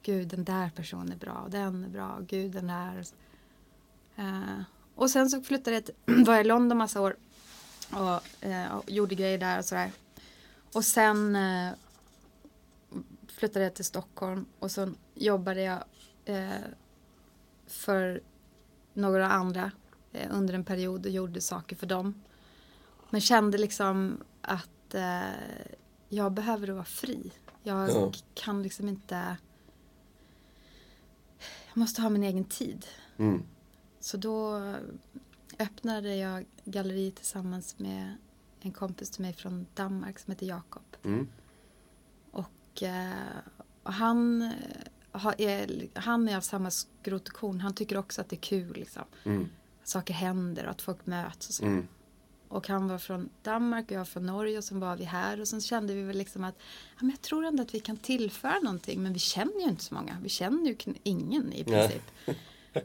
[0.03, 3.03] gud den där personen är bra, och den är bra, gud den där.
[4.15, 4.61] Eh,
[4.95, 7.15] och sen så flyttade jag till, var jag i London massa år.
[7.91, 9.91] Och, eh, och gjorde grejer där och sådär.
[10.73, 11.71] Och sen eh,
[13.27, 15.83] flyttade jag till Stockholm och så jobbade jag
[16.25, 16.49] eh,
[17.67, 18.21] för
[18.93, 19.71] några andra
[20.13, 22.21] eh, under en period och gjorde saker för dem.
[23.09, 25.21] Men kände liksom att eh,
[26.09, 27.31] jag behöver vara fri.
[27.63, 28.11] Jag Ja.
[28.33, 29.37] kan liksom inte...
[31.73, 32.86] Jag måste ha min egen tid.
[33.17, 33.43] Mm.
[33.99, 34.62] Så då
[35.60, 38.17] öppnade jag galleri tillsammans med
[38.60, 40.95] en kompis till mig från Danmark som heter Jakob.
[41.03, 41.27] Mm.
[42.31, 43.38] Och, eh,
[43.84, 44.41] och han,
[45.13, 47.62] eh, är, han är av samma skrot och korn.
[47.62, 48.73] Han tycker också att det är kul.
[48.73, 49.03] Liksom.
[49.23, 49.49] Mm.
[49.84, 51.47] Saker händer och att folk möts.
[51.47, 51.84] Och, så.
[52.51, 52.57] Mm.
[52.57, 55.41] och han var från Danmark och jag var från Norge och sen var vi här.
[55.41, 56.55] Och sen kände vi väl liksom att
[56.95, 59.03] ja, men jag tror ändå att vi kan tillföra någonting.
[59.03, 60.17] Men vi känner ju inte så många.
[60.23, 61.89] Vi känner ju ingen i Nej.
[61.89, 62.35] princip.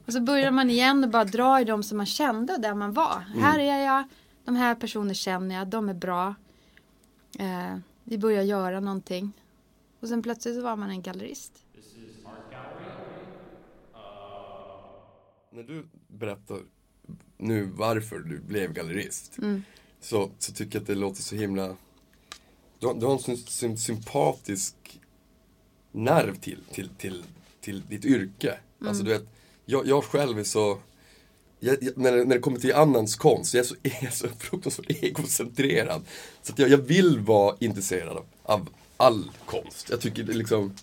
[0.07, 2.93] Och så börjar man igen och bara dra i dem som man kände där man
[2.93, 3.21] var.
[3.21, 4.05] Här är jag,
[4.45, 6.35] de här personer känner jag, de är bra.
[7.39, 9.33] Eh, vi börjar göra någonting.
[10.01, 11.63] Och sen plötsligt så var man en gallerist.
[15.51, 16.61] När du berättar
[17.39, 19.63] nu varför du blev gallerist Mm.
[20.01, 21.77] så, så tycker jag att det låter så himla...
[22.79, 24.75] Du, du har en sym, sym, sympatisk
[25.93, 27.25] nerv till, till, till,
[27.61, 28.59] till ditt yrke.
[28.87, 29.25] Alltså du vet,
[29.65, 30.79] jag, jag själv är så...
[31.61, 34.11] Jag, jag, när, det, när det kommer till annans konst, jag är så, jag är
[34.11, 36.03] så fruktansvärt egocentrerad.
[36.43, 39.91] Så jag, jag vill vara intresserad av, av all konst.
[39.91, 40.75] Jag tycker liksom...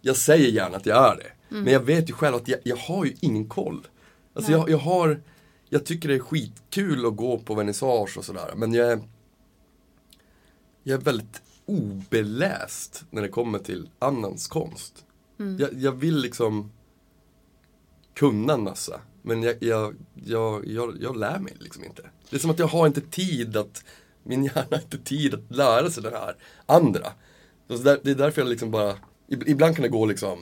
[0.00, 1.30] Jag säger gärna att jag är det.
[1.48, 3.86] Men jag vet ju själv att jag, jag har ju ingen koll.
[4.34, 5.20] Alltså jag, jag har...
[5.68, 8.52] Jag tycker det är skitkul att gå på vernissage och sådär.
[8.56, 9.00] Men jag är...
[10.82, 15.04] Jag är väldigt obeläst när det kommer till annans konst.
[15.58, 16.72] Jag, jag vill liksom
[18.14, 19.00] kunna en massa.
[19.22, 22.10] Men jag, jag, jag, jag, jag lär mig liksom inte.
[22.30, 23.84] Det är som att jag har inte tid att,
[24.22, 27.12] min hjärna har inte tid att lära sig det här andra.
[27.66, 28.92] Det är därför jag liksom bara,
[29.28, 30.38] ib- ibland kan det gå liksom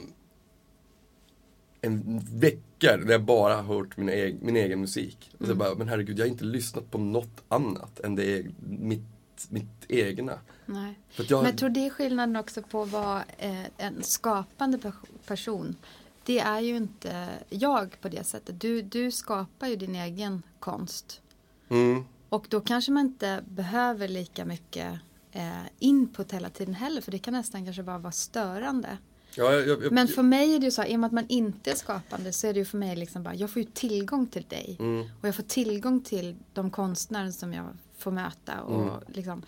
[1.85, 5.29] en vecka när jag bara har hört min, eg, min egen musik.
[5.39, 5.57] Och så Mm.
[5.57, 9.01] bara, men herregud, jag har inte lyssnat på något annat än det mitt,
[9.49, 10.39] mitt egna.
[10.65, 10.99] Nej.
[11.15, 14.91] Jag, Men jag tror det är skillnaden också på att vara eh, en skapande pe-
[15.27, 15.75] person.
[16.23, 18.61] Det är ju inte jag på det sättet.
[18.61, 21.21] Du, du skapar ju din egen konst.
[21.69, 24.93] mm, Och då kanske man inte behöver lika mycket
[25.31, 27.01] eh, input hela tiden heller.
[27.01, 28.97] För det kan nästan kanske bara vara störande.
[29.37, 31.13] Ja, jag, jag, Men för mig är det ju så här, i och med att
[31.13, 33.67] man inte är skapande så är det ju för mig liksom bara, jag får ju
[33.73, 34.75] tillgång till dig.
[34.79, 35.01] Mm.
[35.21, 37.65] Och jag får tillgång till de konstnärer som jag
[37.97, 38.61] får möta.
[38.61, 38.93] Och Mm.
[39.07, 39.43] liksom,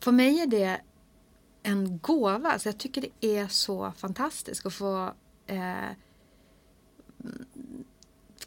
[0.00, 0.80] för mig är det
[1.62, 2.58] en gåva.
[2.58, 5.12] Så jag tycker det är så fantastiskt att få
[5.46, 5.74] eh,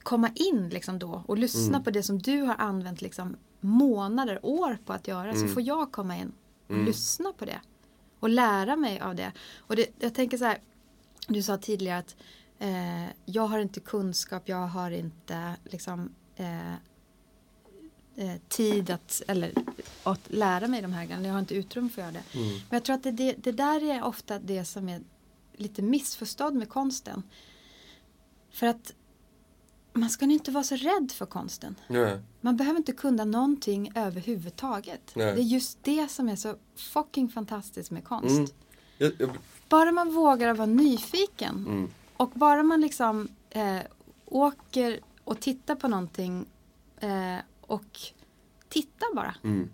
[0.04, 1.84] komma in liksom då och lyssna Mm.
[1.84, 5.34] på det som du har använt liksom månader, år på att göra.
[5.34, 5.54] Så Mm.
[5.54, 6.32] får jag komma in
[6.68, 6.86] och Mm.
[6.86, 7.62] lyssna på det.
[8.20, 9.32] Och lära mig av det.
[9.58, 10.58] Och det, jag tänker så här,
[11.34, 12.16] du sa tidigare att
[12.60, 16.74] eh, jag har inte kunskap, jag har inte liksom eh,
[18.16, 19.54] eh, tid att, eller,
[20.04, 21.28] att lära mig de här grejerna.
[21.28, 22.40] Jag har inte utrymme för att göra det.
[22.40, 22.54] Mm.
[22.54, 25.02] Men jag tror att det, det, det där är ofta det som är
[25.54, 27.24] lite missförstådd med konsten.
[28.52, 28.94] För att
[29.94, 31.76] man ska inte vara så rädd för konsten.
[31.88, 32.20] Nej.
[32.42, 35.12] Man behöver inte kunna någonting överhuvudtaget.
[35.16, 35.36] Nej.
[35.36, 38.38] Det är just det som är så fucking fantastiskt med konst.
[38.38, 38.48] Mm.
[38.98, 39.30] Jag, jag,
[39.72, 41.92] Bara man vågar vara nyfiken mm.
[42.18, 43.80] och bara man liksom eh,
[44.26, 46.46] åker och tittar på någonting
[47.00, 48.00] eh, och
[48.70, 49.36] tittar bara.
[49.44, 49.70] Mm.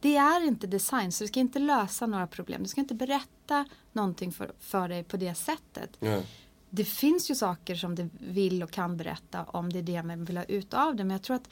[0.00, 2.62] Det är inte design så du ska inte lösa några problem.
[2.62, 5.96] Du ska inte berätta någonting för, för dig på det sättet.
[6.00, 6.26] Nej.
[6.70, 10.24] Det finns ju saker som du vill och kan berätta om det är det man
[10.24, 11.04] vill ha ut av det.
[11.04, 11.48] Men jag tror att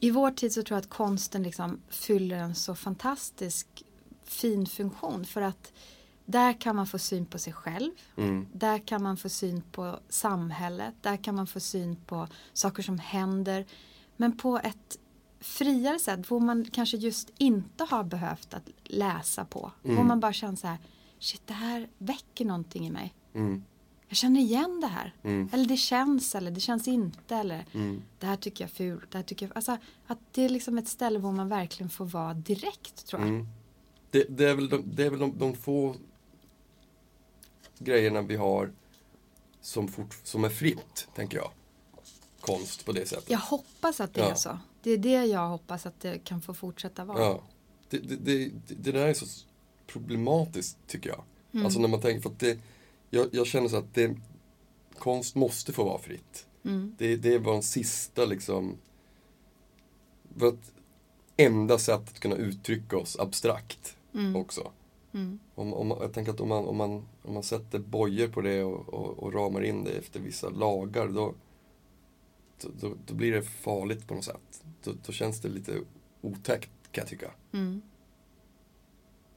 [0.00, 3.84] i vår tid så tror jag att konsten liksom fyller en så fantastisk
[4.24, 5.24] fin funktion.
[5.24, 5.72] För att
[6.26, 7.90] där kan man få syn på sig själv.
[8.16, 8.46] Mm.
[8.52, 10.94] Där kan man få syn på samhället.
[11.00, 13.66] Där kan man få syn på saker som händer.
[14.16, 14.98] Men på ett
[15.40, 16.30] friare sätt.
[16.30, 19.72] Hvor man kanske just inte har behövt att läsa på.
[19.84, 19.96] Mm.
[19.96, 20.78] Hvor man bara känner så här.
[21.18, 23.14] Shit, det här väcker någonting i mig.
[23.34, 23.64] Mm.
[24.08, 25.14] Jag känner igen det här.
[25.22, 25.48] Mm.
[25.52, 27.36] Eller det känns eller det känns inte.
[27.36, 28.02] Eller Mm.
[28.18, 29.10] det här tycker jag är fult.
[29.10, 29.56] Det här tycker jag...
[29.56, 33.28] Alltså, att det är liksom ett ställe hvor man verkligen får vara direkt tror jag.
[33.28, 33.46] Mm.
[34.10, 35.96] Det, det är väl, de, det är väl de, de få
[37.78, 38.72] grejerna vi har
[39.60, 41.50] som, fort, som är fritt, tänker jag.
[42.40, 43.30] Konst på det sättet.
[43.30, 44.30] Jag hoppas att det Ja.
[44.30, 44.58] är så.
[44.82, 47.20] Det är det jag hoppas att det kan få fortsätta vara.
[47.20, 47.42] Ja.
[47.90, 49.26] Det, det, det, det där är så
[49.86, 51.22] problematiskt, tycker jag.
[51.52, 51.66] Mm.
[51.66, 52.58] Alltså när man tänker, för att det,
[53.10, 54.16] jag, jag känner så att det,
[54.98, 56.46] konst måste få vara fritt.
[56.64, 56.94] Mm.
[56.98, 58.76] Det, det var en sista liksom,
[60.34, 60.60] vårt
[61.36, 64.36] enda sätt att kunna uttrycka oss abstrakt Mm.
[64.36, 64.70] också.
[65.12, 65.38] Mm.
[65.54, 68.64] Om, om, jag tänker att om man, om man, om man sätter bojor på det
[68.64, 71.34] och, och, och ramar in det efter vissa lagar då,
[72.80, 74.64] då, då, blir det farligt på något sätt.
[74.84, 75.80] Då, då känns det lite
[76.20, 77.30] otäckt kan jag tycka.
[77.52, 77.82] Mm.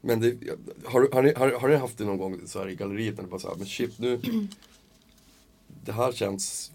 [0.02, 0.38] Men det,
[0.86, 3.24] har, har, ni, har, har ni haft det någon gång så här i galleriet när
[3.24, 4.22] det bara så här, men shit nu
[5.86, 6.72] Det här känns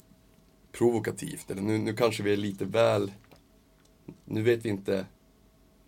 [0.72, 3.12] provokativt eller nu, nu kanske vi är lite väl
[4.24, 5.06] Nu vet vi inte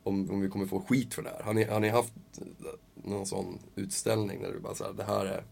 [0.07, 1.43] om, om vi kommer få skit för det här.
[1.43, 2.13] Har ni, har ni haft
[2.95, 5.45] någon sån utställning där du bara såhär, det här är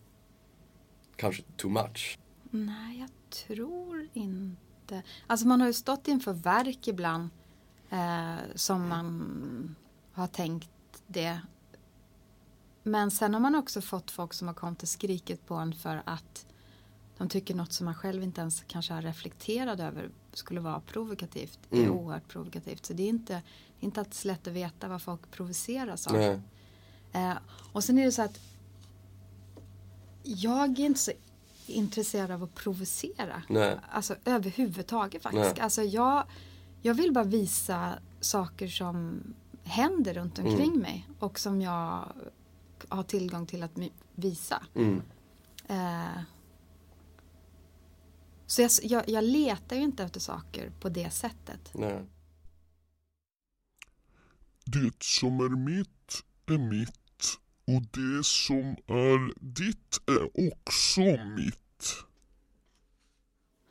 [1.17, 2.19] kanske too much?
[2.51, 5.03] Nej, jag tror inte.
[5.27, 7.29] Alltså man har ju stått inför verk ibland
[7.91, 9.77] eh, som man
[10.13, 10.71] har tänkt
[11.07, 11.41] det.
[12.83, 16.03] Men sen har man också fått folk som har kommit och skrikit på en för
[16.07, 16.47] att
[17.19, 21.59] de tycker något som man själv inte ens kanske har reflekterat över skulle vara provokativt.
[21.71, 21.91] är Mm.
[21.93, 22.87] oerhört provokativt.
[22.87, 23.43] Så det är inte,
[23.81, 26.17] inte alltid lätt att veta vad folk provoceras av.
[27.13, 27.33] Eh,
[27.73, 28.41] och sen är det så att
[30.23, 31.13] jag är inte så
[31.67, 33.43] intresserad av att provocera.
[33.49, 33.77] Nej.
[33.91, 35.57] Alltså överhuvudtaget faktiskt.
[35.57, 35.61] Nej.
[35.61, 36.25] Alltså jag,
[36.83, 39.23] jag vill bara visa saker som
[39.65, 40.81] händer runt omkring Mm.
[40.81, 42.05] mig och som jag
[42.89, 43.71] har tillgång till att
[44.15, 44.63] visa.
[44.75, 45.03] Mm.
[45.69, 46.21] Eh,
[48.47, 51.71] så jag, jag, jag letar ju inte efter saker på det sättet.
[51.75, 52.05] Nej.
[54.65, 61.01] Det som är mitt är mitt och det som är ditt är också
[61.37, 62.05] mitt.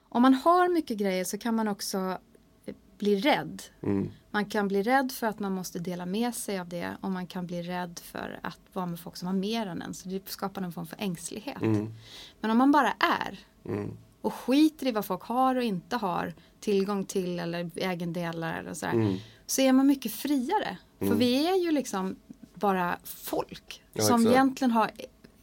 [0.09, 2.17] Om man har mycket grejer så kan man också
[2.65, 3.63] eh, bli rädd.
[3.83, 4.11] Mm.
[4.31, 7.27] Man kan bli rädd för att man måste dela med sig av det och man
[7.27, 9.93] kan bli rädd för att vara med folk som har mer än en.
[9.93, 11.61] Så det skapar en form för ängslighet.
[11.61, 11.93] Mm.
[12.41, 13.97] Men om man bara är Mm.
[14.23, 18.93] Och skiter i vad folk har och inte har tillgång till eller ägendelar eller sådär.
[18.93, 19.17] Mm.
[19.45, 20.77] Så är man mycket friare.
[20.99, 21.17] För Mm.
[21.19, 22.15] vi är ju liksom
[22.55, 24.35] bara folk Ja, som exakt.
[24.35, 24.91] egentligen har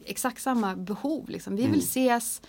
[0.05, 1.29] exakt samma behov.
[1.29, 1.55] Liksom.
[1.55, 1.71] Vi Mm.
[1.71, 2.41] vill ses,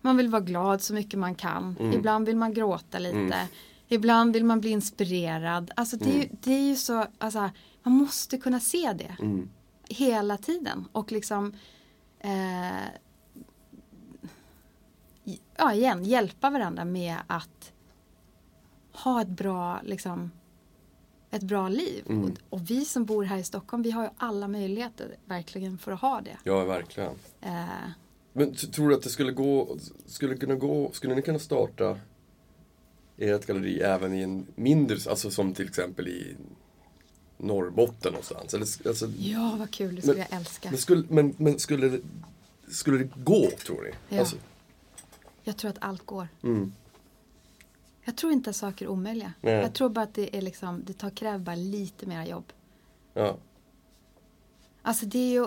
[0.00, 1.76] man vill vara glad så mycket man kan.
[1.80, 1.92] Mm.
[1.92, 3.16] Ibland vill man gråta lite.
[3.18, 3.46] Mm.
[3.88, 5.70] Ibland vill man bli inspirerad.
[5.76, 7.50] Alltså det, är, ju, det är ju så, alltså,
[7.82, 9.48] man måste kunna se det Mm.
[9.88, 10.88] hela tiden.
[10.92, 11.52] Och liksom
[12.20, 12.84] eh,
[15.56, 17.72] ja, igen, hjälpa varandra med att
[18.92, 20.30] ha ett bra, liksom,
[21.30, 22.04] ett bra liv.
[22.08, 22.24] Mm.
[22.24, 25.92] Och, och vi som bor här i Stockholm, vi har ju alla möjligheter verkligen för
[25.92, 26.36] att ha det.
[26.44, 27.12] Ja, verkligen.
[27.40, 27.64] Eh,
[28.32, 31.98] Men tror du att det skulle gå, skulle kunna gå, skulle ni kunna starta
[33.16, 36.36] ert galleri även i en mindre, alltså som till exempel i
[37.36, 38.54] Norrbotten någonstans?
[38.54, 40.70] Eller, alltså, ja, vad kul, det skulle Men- jag älska.
[40.70, 42.00] men skulle, men, men skulle, det,
[42.68, 43.90] skulle det gå, tror ni?
[44.16, 44.20] Ja.
[44.20, 44.36] Alltså,
[45.48, 46.28] Jag tror att allt går.
[46.42, 46.72] mm,
[48.04, 49.32] Jag tror inte att saker är omöjliga.
[49.40, 49.54] Nej.
[49.54, 52.52] Jag tror bara att det är liksom, det tar kräver bara lite mera jobb.
[53.14, 53.36] ja.
[54.82, 55.46] Alltså det är ju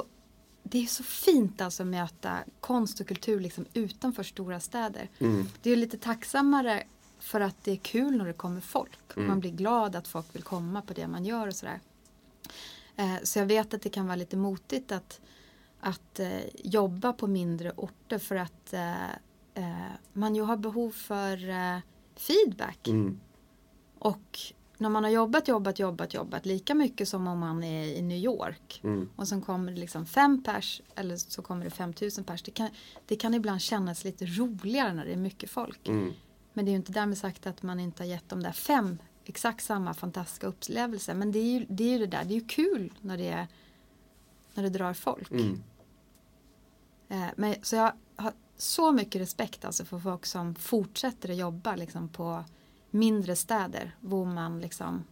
[0.64, 5.10] det är så fint alltså att möta konst och kultur liksom utanför stora städer.
[5.20, 5.46] Mm.
[5.62, 6.84] Det är lite tacksammare
[7.20, 9.00] för att det är kul när det kommer folk.
[9.16, 9.28] Mm.
[9.28, 11.80] Man blir glad att folk vill komma på det man gör och sådär.
[12.96, 15.22] Eh, så jag vet att det kan vara lite motigt att,
[15.80, 18.96] att eh, jobba på mindre orter för att eh,
[19.54, 21.78] eh, man ju har behov för eh,
[22.16, 22.88] feedback.
[22.88, 23.20] Mm.
[24.00, 24.40] Och
[24.78, 28.18] när man har jobbat, jobbat, jobbat, jobbat lika mycket som om man är i New
[28.18, 29.10] York Mm.
[29.16, 32.44] och sen kommer det liksom fem pers eller så kommer det 5000 pers.
[32.44, 32.70] Det kan,
[33.06, 35.88] det kan ibland kännas lite roligare när det är mycket folk.
[35.88, 36.14] Mm.
[36.54, 38.98] Men det är ju inte därmed sagt att man inte har gett dem där fem
[39.26, 41.14] exakt samma fantastiska upplevelser.
[41.14, 43.28] Men det är ju det, är ju det där, det är ju kul när det,
[43.28, 43.48] är,
[44.54, 45.32] när det drar folk.
[45.32, 45.64] Mm.
[47.10, 47.92] Eh, men, så jag
[48.62, 52.44] så mycket respekt alltså för folk som fortsätter att jobba liksom, på
[52.92, 53.96] mindre städer.
[54.02, 55.04] Hvor man liksom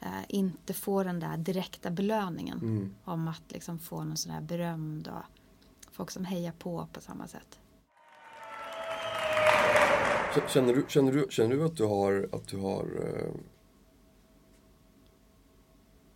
[0.00, 2.58] eh, inte får den där direkta belöningen.
[2.58, 2.94] Mm.
[3.04, 7.28] Om att liksom få någon sån här beröm och folk som hejar på på samma
[7.28, 7.58] sätt.
[10.48, 13.34] Känner du, känner, du, känner du att du har, att du har eh,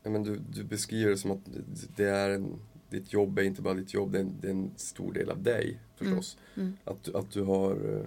[0.03, 3.43] ja, men du, du beskriver det som att det- det är en, ditt jobb är
[3.43, 6.39] inte bara ditt jobb, det är en, det är en stor del av dig förstås.
[6.57, 6.77] Mm.
[6.85, 8.07] Att, du- att, du har, eh,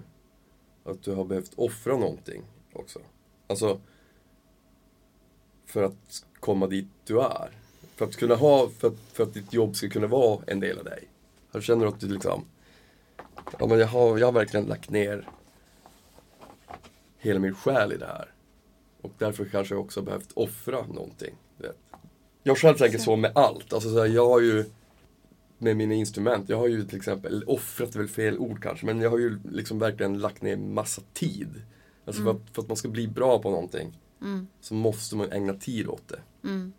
[0.92, 2.42] att du har behövt offra någonting
[2.72, 3.00] också.
[3.46, 3.80] Alltså
[5.66, 7.50] för att komma dit du är.
[7.96, 10.78] För att kunna ha, för att, för att ditt jobb ska kunna vara en del
[10.78, 11.08] av dig.
[11.52, 12.44] Här känner du att du liksom,
[13.58, 15.28] ja men jag har, jag har verkligen lagt ner
[17.18, 18.30] hela min själ i det här.
[19.00, 21.34] Och därför kanske jag också behövt offra någonting.
[22.46, 23.72] Jag själv tänker så med allt.
[23.72, 24.64] Alltså så här, jag har ju
[25.58, 29.00] med mina instrument, jag har ju till exempel, offrat är väl fel ord kanske, men
[29.00, 31.62] jag har ju liksom verkligen lagt ner massa tid.
[32.04, 34.46] Alltså för, att, för att man ska bli bra på någonting Mm.
[34.60, 36.48] så måste man ägna tid åt det.
[36.48, 36.72] Mm.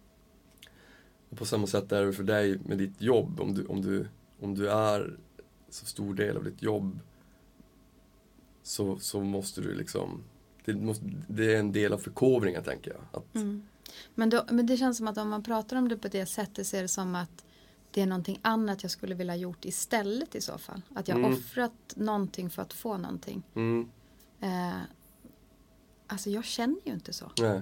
[1.29, 3.39] Och på samma sätt är det för dig med ditt jobb.
[3.39, 4.07] Om du, om du,
[4.39, 5.17] om du är
[5.69, 6.99] så stor del av ditt jobb
[8.63, 10.23] så, så måste du liksom
[10.65, 13.01] det, måste, det är en del av förkovringen tänker jag.
[13.11, 13.61] Att, Mm.
[14.15, 16.67] Men, då, men det känns som att om man pratar om det på det sättet
[16.67, 17.45] så är det som att
[17.91, 20.81] det är någonting annat jag skulle vilja gjort istället i så fall.
[20.95, 21.33] Att jag Mm.
[21.33, 23.43] offrat någonting för att få någonting.
[23.55, 23.89] mm,
[24.39, 24.77] Eh,
[26.07, 27.31] alltså jag känner ju inte så.
[27.39, 27.61] nej,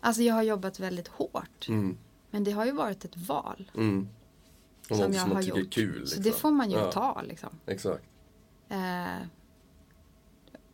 [0.00, 1.68] Alltså jag har jobbat väldigt hårt.
[1.68, 1.96] mm,
[2.30, 3.70] Men det har ju varit ett val.
[3.74, 4.08] mm.
[4.90, 5.66] Och som något jag som man tycker gjort.
[5.66, 5.94] är kul.
[5.94, 6.22] Så Liksom.
[6.22, 7.50] det får man ju Ja, ta liksom.
[7.66, 8.04] Exakt.
[8.68, 9.22] Eh,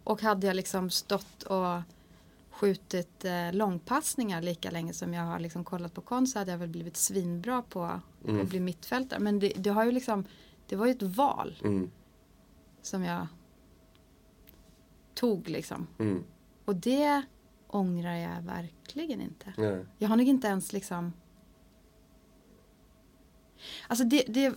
[0.04, 1.80] och hade jag liksom stått och
[2.55, 6.59] skjutit eh, långpassningar lika länge som jag har liksom kollat på konst så hade jag
[6.59, 8.40] väl blivit svinbra på Mm.
[8.40, 9.21] att bli mittfältare.
[9.21, 10.25] Men det, det har ju liksom,
[10.67, 11.90] det var ju ett val Mm,
[12.83, 13.27] som jag
[15.14, 15.87] tog liksom.
[15.99, 16.25] mm,
[16.64, 17.23] Och det
[17.67, 19.53] ångrar jag verkligen inte.
[19.57, 19.85] nej.
[19.99, 21.12] Jag har nog inte ens liksom
[23.88, 24.55] Alltså det, det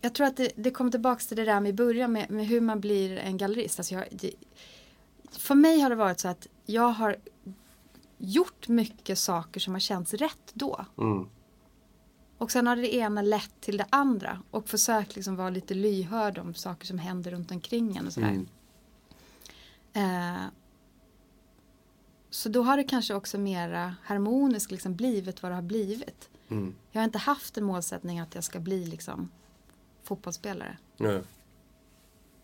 [0.00, 2.46] Jag tror att det, det kommer tillbaks till det där med i början med, med
[2.46, 3.78] hur man blir en gallerist.
[3.80, 4.32] Alltså jag, det,
[5.30, 7.16] för mig har det varit så att jag har
[8.18, 10.84] gjort mycket saker som har känts rätt då.
[10.98, 11.28] Mm,
[12.38, 14.42] Och sen har det ena lett till det andra.
[14.50, 18.28] Och försökt liksom vara lite lyhörd om saker som händer runt omkring en och sådär.
[18.28, 18.46] mm,
[19.92, 20.42] Eh,
[22.30, 26.30] så då har det kanske också mera harmoniskt liksom blivit vad det har blivit.
[26.48, 29.30] mm, Jag har inte haft en målsättning att jag ska bli liksom
[30.02, 30.78] fotbollsspelare.
[30.96, 31.22] nej.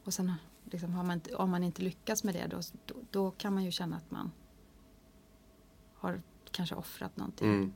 [0.05, 0.33] Och sen
[0.71, 3.71] liksom, man inte, om man inte lyckas med det då, då, då kan man ju
[3.71, 4.31] känna att man
[5.95, 7.49] har kanske offrat någonting.
[7.49, 7.73] Mm.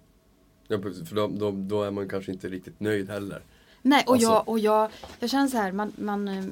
[0.69, 3.43] Ja, för då, då, då är man kanske inte riktigt nöjd heller.
[3.83, 6.45] Nej, och, Alltså- jag, och jag, jag känner så här, man, man, eh,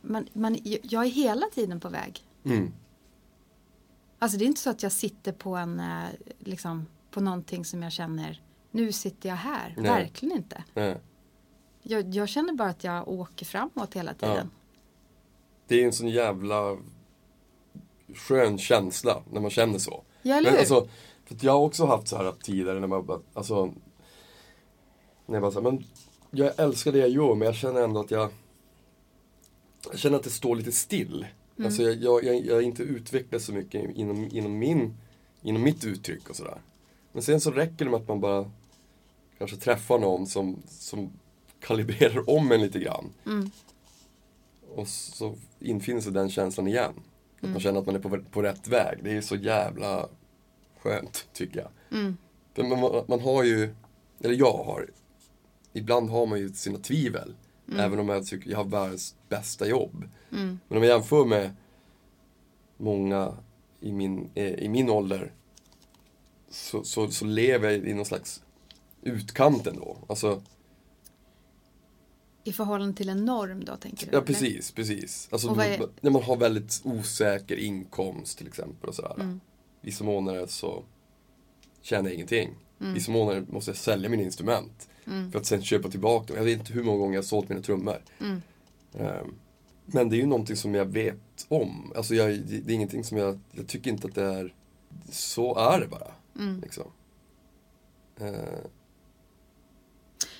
[0.00, 2.26] man, man, jag är hela tiden på väg.
[2.44, 2.72] Mm,
[4.18, 7.82] Alltså det är inte så att jag sitter på en, eh, liksom, på någonting som
[7.82, 9.74] jag känner, nu sitter jag här.
[9.76, 9.90] Nej.
[9.90, 10.64] Verkligen inte.
[10.74, 11.00] nej.
[11.82, 14.50] Jag, jag känner bara att jag åker framåt hela tiden.
[15.72, 16.76] Det är en sån jävla
[18.14, 20.02] skön känsla när man känner så.
[20.22, 20.88] Ja, eller Men alltså,
[21.24, 23.74] för jag har också haft så här tider när man bara, alltså,
[25.26, 25.84] när jag bara så här, men
[26.30, 28.30] jag älskar det jag gör men jag känner ändå att jag,
[29.90, 31.26] jag känner att det står lite still.
[31.56, 31.66] Mm.
[31.66, 34.94] Alltså jag, jag, jag, jag inte utvecklas så mycket inom, inom, min,
[35.42, 36.60] inom mitt uttryck och sådär.
[37.12, 38.50] Men sen så räcker det med att man bara
[39.38, 41.12] kanske träffar någon som, som
[41.60, 43.12] kalibrerar om en lite grann.
[43.26, 43.50] Mm.
[44.74, 46.92] Och så infinner sig den känslan igen.
[47.36, 47.52] Att Mm.
[47.52, 48.98] man känner att man är på, på rätt väg.
[49.02, 50.08] Det är så jävla
[50.78, 51.98] skönt, tycker jag.
[52.00, 52.16] Mm.
[52.54, 53.74] För man, man, har ju,
[54.20, 54.90] eller jag har,
[55.72, 57.34] ibland har man ju sina tvivel.
[57.78, 60.04] Även om jag tycker jag har världens bästa jobb.
[60.32, 60.58] Mm.
[60.68, 61.50] Men om jag jämför med
[62.76, 63.36] många
[63.80, 65.32] i min, eh, i min ålder
[66.50, 68.42] så, så, så lever jag i någon slags
[69.02, 69.96] utkant ändå.
[70.06, 70.42] Alltså,
[72.44, 74.12] I förhållande till en norm då tänker du?
[74.12, 74.26] Ja eller?
[74.26, 75.28] precis, precis.
[75.32, 79.14] Alltså är- när man har väldigt osäker inkomst till exempel och sådär.
[79.14, 79.40] Mm.
[79.80, 80.84] Vissa månader så
[81.82, 82.54] tjänar jag ingenting.
[82.80, 82.94] Mm.
[82.94, 84.88] Vissa månader måste jag sälja mina instrument.
[85.06, 85.32] Mm.
[85.32, 86.36] För att sen köpa tillbaka dem.
[86.36, 88.02] Jag vet inte hur många gånger jag har sålt mina trummor.
[88.20, 88.42] Mm.
[88.94, 89.34] Ehm,
[89.86, 91.92] Men det är ju någonting som jag vet om.
[91.96, 94.54] Alltså jag, det det är ingenting som jag, jag tycker inte att det är,
[95.10, 96.12] så är det bara.
[96.38, 96.60] Mm.
[96.60, 96.90] Liksom.
[98.20, 98.34] Ehm,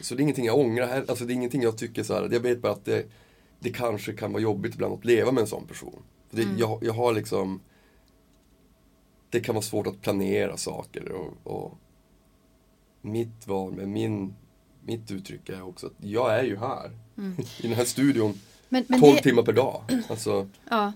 [0.03, 1.07] Så det är ingenting jag ångrar heller.
[1.09, 2.29] Alltså det är ingenting jag tycker så här.
[2.33, 3.07] Jag vet bara att det,
[3.61, 6.03] det kanske kan vara jobbigt ibland att leva med en sån person.
[6.31, 6.59] För det, Mm.
[6.59, 7.61] jag, jag har liksom
[9.31, 11.79] Det kan vara svårt att planera saker och, och
[13.01, 14.35] mitt val med min
[14.85, 16.91] mitt uttryck är också att jag är ju här.
[17.19, 17.37] Mm.
[17.61, 18.35] I den här studion
[18.69, 19.83] Men, men, 12 det, timmar per dag.
[20.09, 20.93] Alltså, ja,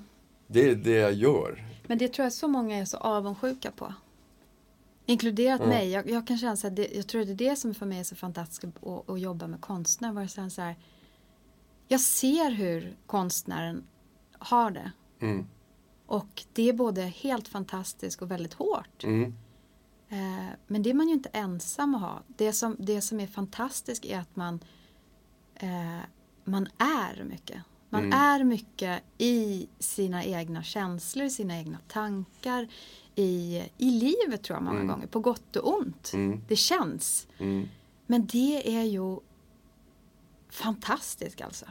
[0.46, 1.64] det är det jag gör.
[1.86, 3.94] men det tror jag så många är så avundsjuka på.
[5.06, 5.66] Inkluderat Ja.
[5.66, 5.90] mig.
[5.90, 7.98] Jag, jag kan känna så här, det, jag tror det är det som för mig
[8.00, 10.12] är så fantastiskt att, att jobba med konstnär.
[10.12, 10.76] Var så här,
[11.88, 13.84] jag ser hur konstnären
[14.38, 14.92] har det.
[15.20, 15.46] Mm.
[16.06, 19.04] Och det är både helt fantastiskt och väldigt hårt.
[19.04, 19.34] Mm.
[20.08, 22.22] Eh, men det är man ju inte ensam att ha.
[22.36, 24.60] Det som, det som är fantastiskt är att man,
[25.54, 25.98] eh,
[26.44, 27.62] man är mycket.
[27.90, 28.18] Man Mm.
[28.18, 32.68] är mycket i sina egna känslor, sina egna tankar.
[33.18, 34.88] I, i livet tror jag många Mm.
[34.88, 36.10] gånger, på gott och ont.
[36.14, 36.40] Mm.
[36.48, 37.26] Det känns.
[37.38, 37.68] Mm.
[38.06, 39.16] Men det är ju
[40.50, 41.64] fantastiskt alltså.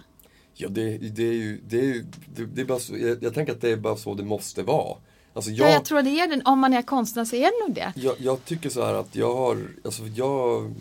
[0.54, 3.34] Ja, det, det är ju, det är ju, det, det är bara så, jag, jag
[3.34, 4.98] tänker att det är bara så det måste vara.
[5.34, 7.68] Alltså Ja, jag, jag tror det är den, om man är konstnär så är det
[7.68, 7.93] nog det.
[7.96, 10.74] jag, jag tycker så här att jag har, alltså jag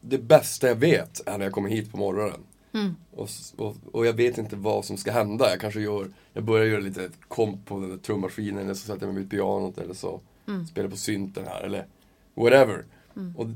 [0.00, 2.40] Det bästa jag vet är när jag kommer hit på morgonen.
[2.72, 2.96] Mm.
[3.10, 5.50] Och, och, och jag vet inte vad som ska hända.
[5.50, 9.06] Jag kanske gör, jag börjar göra lite komp på den där trummaskinen eller så sätter
[9.06, 10.66] jag mig vid pianot eller så Mm.
[10.66, 11.86] spelar på synten här eller
[12.34, 12.84] whatever.
[13.16, 13.36] Mm.
[13.36, 13.46] Och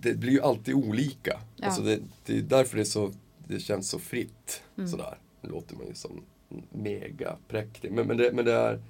[0.00, 1.40] det blir ju alltid olika.
[1.56, 1.66] Ja.
[1.66, 3.12] Alltså det, det är därför det, är så,
[3.48, 4.62] det känns så fritt.
[4.76, 4.88] Mm.
[4.88, 5.18] Sådär.
[5.40, 6.22] Nu låter man ju som
[6.70, 7.92] mega präktig.
[7.92, 8.82] Men, men, det, men det är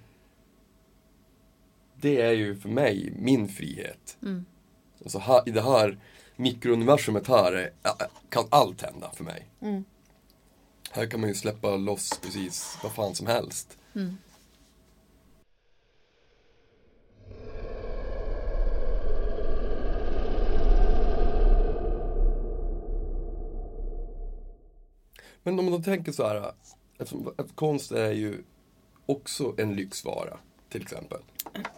[2.00, 4.16] Det är ju för mig min frihet.
[4.22, 4.44] Mm.
[5.02, 5.98] Alltså här, i det här
[6.38, 7.70] mikrouniversumet här är,
[8.28, 9.46] kan allt hända för mig.
[9.60, 9.84] Mm.
[10.90, 13.78] Här kan man ju släppa loss precis vad fan som helst.
[13.94, 14.16] Mm.
[25.42, 26.52] Men om man då tänker så här,
[26.98, 28.42] eftersom, konst är ju
[29.06, 31.20] också en lyxvara, till exempel.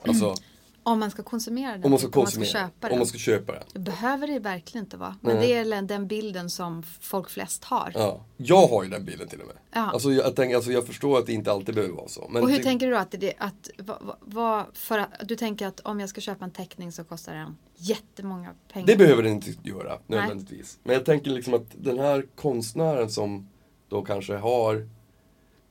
[0.02, 0.34] Alltså,
[0.82, 2.92] Om man ska konsumera den, om man ska typ, om konsumera, köpa den.
[2.92, 3.62] om man ska köpa den.
[3.72, 5.16] Det behöver det verkligen inte vara.
[5.20, 5.46] Men Nej.
[5.48, 7.92] det är den- den bilden som folk flest har.
[7.94, 8.24] Ja.
[8.36, 9.56] Jag har ju den bilden till och med.
[9.72, 9.90] Ja.
[9.92, 12.20] Alltså, jag, tänker, alltså, jag förstår att det inte alltid behöver vara så.
[12.22, 15.66] Och hur ty- tänker du då att det att, vad, vad- för att du tänker
[15.66, 18.86] att om jag ska köpa en teckning så kostar den jättemånga pengar?
[18.86, 20.78] Det behöver den inte göra nödvändigtvis.
[20.82, 23.48] Men jag tänker liksom att den här konstnären som
[23.88, 24.88] då kanske har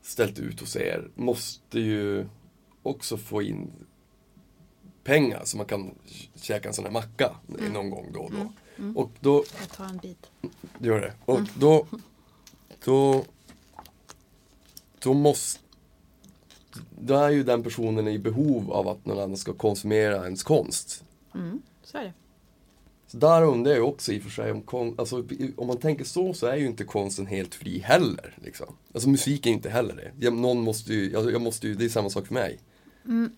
[0.01, 2.28] ställt ut hos er måste ju
[2.84, 3.72] också få in
[5.10, 5.95] pengar så man kan
[6.36, 7.36] käka en sån här macka
[7.74, 8.51] någon gång då och då.
[8.95, 10.28] Och då, Jag tar en bit.
[10.80, 11.14] gör det.
[11.26, 11.86] Och då,
[12.86, 13.26] då,
[14.99, 15.60] då måste,
[17.01, 21.03] då är ju den personen i behov av att någon annan ska konsumera ens konst.
[21.36, 22.14] Mm, så är det.
[23.07, 25.24] Så där undrar jag också i och för sig om kon- alltså,
[25.57, 28.36] om man tänker så så är ju inte konsten helt fri heller.
[28.43, 28.68] Liksom.
[28.93, 30.12] Alltså musik är inte heller det.
[30.26, 32.60] Jag, någon måste ju, jag, jag måste ju, det är samma sak för mig.
[33.05, 33.32] Ehm,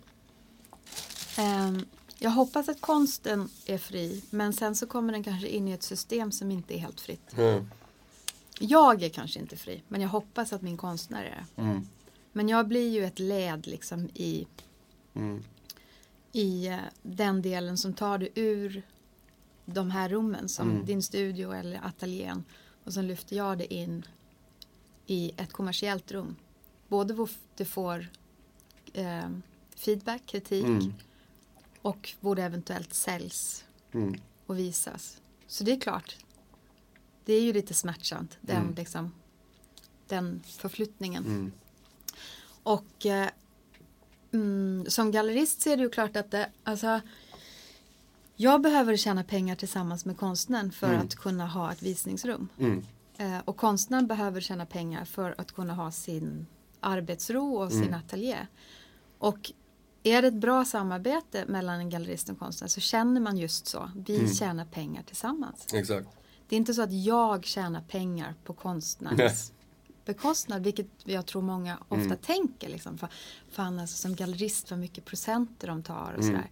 [2.20, 5.84] jag hoppas att konsten är fri, men sen så kommer den kanske in i ett
[5.84, 7.38] system som inte är helt fritt.
[7.38, 7.70] Mm.
[8.60, 11.62] Jag är kanske inte fri, men jag hoppas att min konstnär är det.
[11.62, 11.88] Mm.
[12.34, 14.48] Men jag blir ju ett led liksom i,
[15.14, 15.44] Mm.
[16.32, 18.84] i eh, den delen som tar det ur
[19.66, 20.86] de här rummen som Mm.
[20.86, 22.44] din studio eller ateljén
[22.84, 24.06] och sen lyfter jag det in
[25.08, 26.36] i ett kommersiellt rum.
[26.88, 28.10] Både det får
[28.94, 29.30] eh,
[29.76, 30.94] feedback, kritik Mm.
[31.82, 34.16] Och hvor det eventuellt säljs Mm.
[34.46, 35.22] och visas.
[35.48, 36.18] Så det är klart,
[37.26, 38.76] det är ju lite smärtsamt den, Mm.
[38.76, 39.14] liksom,
[40.08, 41.26] den förflyttningen.
[41.26, 41.52] Mm.
[42.64, 43.30] Och eh,
[44.32, 47.02] mm, som gallerist är det ju klart att det, alltså,
[48.36, 51.02] jag behöver tjäna pengar tillsammans med konstnären för Mm.
[51.08, 52.48] att kunna ha ett visningsrum.
[52.60, 52.86] Mm.
[53.18, 56.46] Eh, och konstnären behöver tjäna pengar för att kunna ha sin
[56.80, 58.48] arbetsro och sin ateljé.
[59.18, 59.52] Och
[60.04, 63.68] är det ett bra samarbete mellan en gallerist och en konstnär så känner man just
[63.68, 63.92] så.
[63.96, 64.34] Vi Mm.
[64.34, 65.68] tjänar pengar tillsammans.
[65.74, 66.08] Exakt.
[66.50, 69.54] Det är inte så att jag tjänar pengar på konstnärens
[70.06, 72.18] bekostnad, vilket jag tror många ofta Mm.
[72.18, 72.70] tänker.
[72.70, 72.98] Liksom.
[72.98, 73.08] Fa-
[73.50, 76.26] Fan, alltså, som gallerist, vad mycket procenter de tar och Mm.
[76.36, 76.50] sådär.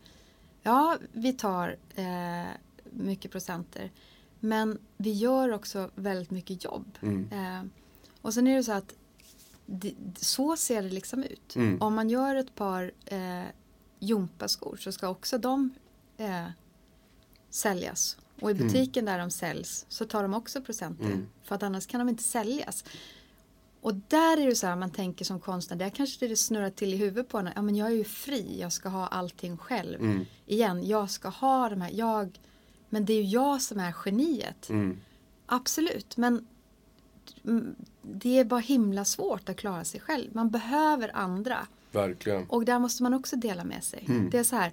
[0.62, 2.48] Ja, vi tar eh,
[2.92, 3.92] mycket procenter.
[4.40, 6.98] Men vi gör också väldigt mycket jobb.
[7.02, 7.30] Mm.
[7.32, 7.64] Eh,
[8.22, 8.94] och sen är det så att
[9.72, 11.56] det, så ser det liksom ut.
[11.56, 11.82] Mm.
[11.82, 13.44] Om man gör ett par eh,
[14.00, 15.70] gympaskor så ska också de
[16.18, 16.46] eh,
[17.50, 18.18] säljas.
[18.42, 18.68] Och i Mm.
[18.68, 21.06] butiken där de säljs så tar de också procenter.
[21.06, 21.28] Mm.
[21.44, 22.84] För att annars kan de inte säljas.
[23.82, 26.94] Och där är det så här man tänker som konstnär, där kanske det snurrar till
[26.94, 27.50] i huvudet på en.
[27.56, 30.02] Ja men jag är ju fri, jag ska ha allting själv.
[30.02, 30.26] Mm.
[30.46, 32.40] Igen, jag ska ha de här, jag.
[32.90, 34.70] Men det är ju jag som är geniet.
[34.70, 35.00] Mm.
[35.46, 36.48] Absolut, men mm,
[38.02, 40.36] det är bara himla svårt att klara sig själv.
[40.36, 41.68] Man behöver andra.
[41.92, 42.46] Verkligen.
[42.50, 44.06] Och där måste man också dela med sig.
[44.08, 44.30] Mm.
[44.30, 44.72] Det är så här,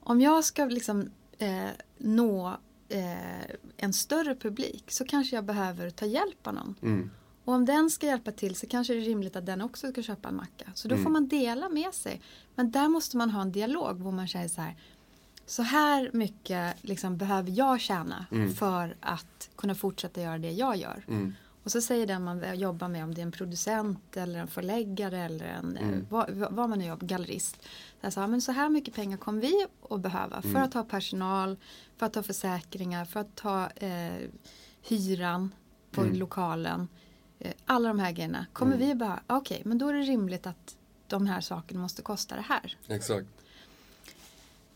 [0.00, 2.56] om jag ska liksom eh, nå
[2.88, 6.74] eh, en större publik så kanske jag behöver ta hjälp av någon.
[6.82, 7.10] Mm.
[7.44, 10.02] Och om den ska hjälpa till så kanske det är rimligt att den också ska
[10.02, 10.70] köpa en macka.
[10.74, 11.04] Så då Mm.
[11.04, 12.20] får man dela med sig.
[12.54, 14.76] Men där måste man ha en dialog där man säger så här.
[15.46, 18.52] Så här mycket liksom behöver jag tjäna Mm.
[18.54, 21.04] för att kunna fortsätta göra det jag gör.
[21.64, 25.18] Och så säger den man jobbar med, om det är en producent eller en förläggare
[25.18, 26.06] eller en, eh, Mm.
[26.10, 27.56] vad, vad man nu jobbar, gallerist.
[27.62, 27.66] Så,
[28.02, 30.62] här, så, här, men så här mycket pengar kommer vi att behöva för Mm.
[30.62, 31.56] att ha personal,
[31.96, 34.28] för att ha försäkringar, för att ta eh,
[34.82, 35.54] hyran
[35.90, 36.14] på Mm.
[36.16, 36.88] lokalen.
[37.38, 38.86] Eh, alla de här grejerna kommer Mm.
[38.86, 39.20] vi att behöva.
[39.26, 42.76] Okej, men då är det rimligt att de här sakerna måste kosta det här.
[42.88, 43.26] Exakt.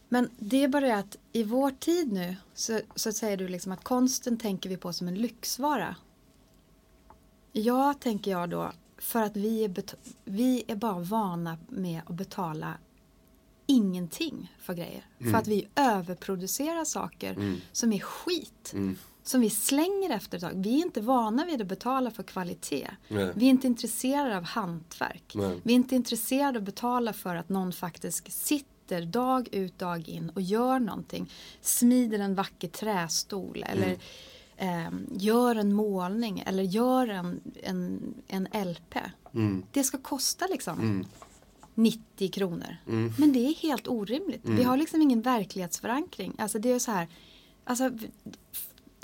[0.09, 3.72] Men det är bara det att i vår tid nu så, så säger du liksom
[3.72, 5.97] att konsten tänker vi på som en lyxvara.
[7.57, 9.74] Ja, tänker jag då, för att vi är,
[10.24, 12.74] vi är bara vana med att betala
[13.66, 15.07] ingenting för grejer.
[15.18, 15.32] Mm.
[15.32, 17.61] För att vi överproducerar saker Mm.
[17.72, 18.70] som är skit.
[18.74, 18.96] Mm.
[19.22, 20.52] Som vi slänger efter ett tag.
[20.55, 22.90] Vi är inte vana vid att betala för kvalitet.
[23.09, 23.32] Nej.
[23.34, 25.32] Vi är inte intresserade av hantverk.
[25.34, 25.61] Nej.
[25.62, 30.09] Vi är inte intresserade av att betala för att någon faktiskt sitter dag ut dag
[30.09, 31.30] in och gör någonting.
[31.61, 33.96] Smider en vacker trästol eller
[34.57, 38.94] ehm, gör en målning eller gör en, en, en LP.
[39.34, 39.62] Mm.
[39.72, 41.07] Det ska kosta liksom Mm.
[41.74, 42.76] 90 kronor.
[42.88, 43.12] Mm.
[43.18, 44.40] Men det är helt orimligt.
[44.44, 44.66] Vi Mm.
[44.66, 46.32] har liksom ingen verklighetsförankring.
[46.38, 47.09] Alltså det är så här.
[47.64, 47.90] Alltså,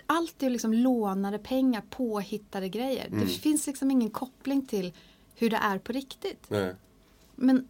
[0.07, 3.07] allt är liksom lånade pengar, påhittade grejer.
[3.07, 3.21] Mm.
[3.21, 4.93] Det finns liksom ingen koppling till
[5.35, 6.45] hur det är på riktigt.
[6.51, 6.75] Nej.
[7.37, 7.69] Men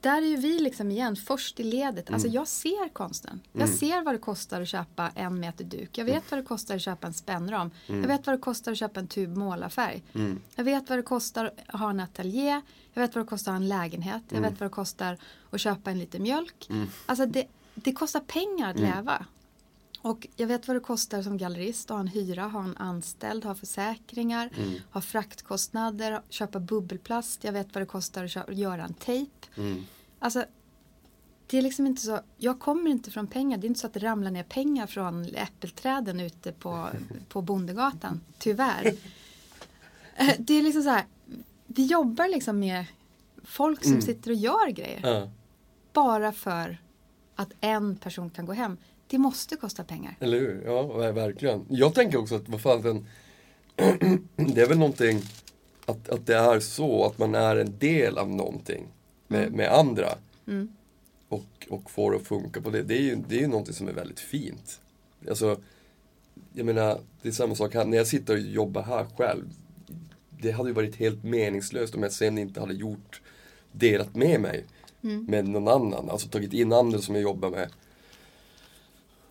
[0.00, 2.10] där är ju vi liksom igen först i ledet.
[2.10, 2.34] Alltså Mm.
[2.34, 3.40] jag ser konsten.
[3.52, 3.76] Jag Mm.
[3.76, 5.98] ser vad det kostar att köpa en meter duk.
[5.98, 7.70] Jag vet vad det kostar att köpa en spännram.
[7.86, 8.00] Mm.
[8.00, 10.02] Jag vet vad det kostar att köpa en tub målarfärg.
[10.14, 10.40] Mm.
[10.54, 12.60] Jag vet vad det kostar att ha en ateljé.
[12.94, 14.22] Jag vet vad det kostar att ha en lägenhet.
[14.28, 14.50] Jag Mm.
[14.50, 15.18] vet vad det kostar
[15.50, 16.66] att köpa en liter mjölk.
[16.70, 16.86] Mm.
[17.06, 18.90] Alltså det, det kostar pengar att Mm.
[18.96, 19.26] leva.
[20.02, 23.44] Och jag vet vad det kostar som gallerist att ha en hyra, ha en anställd,
[23.44, 24.74] ha försäkringar, Mm.
[24.90, 27.44] ha fraktkostnader, köpa bubbelplast.
[27.44, 29.30] Jag vet vad det kostar att köpa, göra en tejp.
[29.56, 29.84] Mm.
[30.18, 30.44] Alltså,
[31.46, 33.58] det är liksom inte så, jag kommer inte från pengar.
[33.58, 36.88] Det är inte så att det ramlar ner pengar från äppelträden ute på,
[37.28, 38.20] på Bondegatan.
[38.38, 38.94] Tyvärr.
[40.38, 41.04] Det är liksom så här,
[41.66, 42.84] vi jobbar liksom med
[43.44, 44.02] folk som Mm.
[44.02, 45.00] sitter och gör grejer.
[45.02, 45.30] Ja.
[45.92, 46.78] Bara för
[47.34, 48.76] att en person kan gå hem.
[49.10, 50.16] Det måste kosta pengar.
[50.20, 50.62] Eller hur?
[50.66, 51.64] Ja, ver- verkligen.
[51.68, 53.06] Jag tänker också att vad fan, den,
[54.54, 55.20] det är väl någonting
[55.86, 58.86] att, att det är så att man är en del av någonting
[59.26, 60.08] med, med andra.
[60.46, 60.68] Mm.
[61.28, 62.82] Och, och får det att funka på det.
[62.82, 64.80] Det är ju, det är ju någonting som är väldigt fint.
[65.28, 65.60] Alltså,
[66.52, 67.84] jag menar, det är samma sak här.
[67.84, 69.44] När jag sitter och jobbar här själv.
[70.38, 73.20] Det hade ju varit helt meningslöst om jag sen inte hade gjort,
[73.72, 74.64] delat med mig
[75.02, 75.24] Mm.
[75.24, 76.10] med någon annan.
[76.10, 77.68] Alltså tagit in andra som jag jobbar med.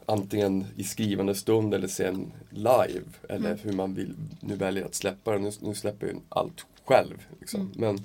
[0.10, 3.02] Antingen i skrivande stund eller sen live.
[3.30, 3.60] Eller Mm.
[3.64, 5.40] hur man vill, nu väljer att släppa det.
[5.40, 7.28] Nu, nu släpper jag allt själv.
[7.40, 7.62] Liksom.
[7.62, 7.72] Mm.
[7.76, 8.00] Men,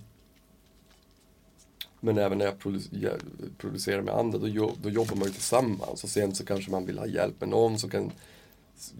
[2.01, 3.13] men även när jag produ- jag
[3.59, 6.05] producerar med andra, då, då jobbar man ju tillsammans.
[6.05, 8.11] Och sen så kanske man vill ha hjälp med någon som kan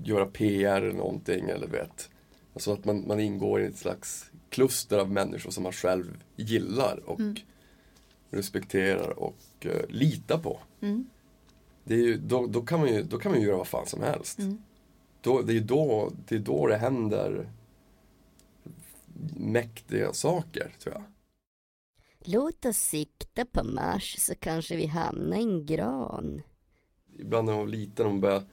[0.05, 1.49] göra PR eller någonting.
[1.51, 2.11] Eller vet.
[2.55, 7.01] Alltså att man, man ingår i ett slags kluster av människor som man själv gillar
[7.07, 7.35] och Mm.
[8.31, 10.59] respekterar och eh, litar på.
[10.81, 11.07] Mm.
[11.85, 13.87] Det är ju, då, då, kan man ju, då kan man ju göra vad fan
[13.87, 14.39] som helst.
[14.39, 14.63] Mm.
[15.21, 17.49] Då, det är då det, är då det händer
[19.37, 21.03] mäktiga saker, tror jag.
[22.27, 26.43] Låt oss sikta på Mars så kanske vi hamnar i en gran.
[27.19, 28.47] Ibland när man var liten och man började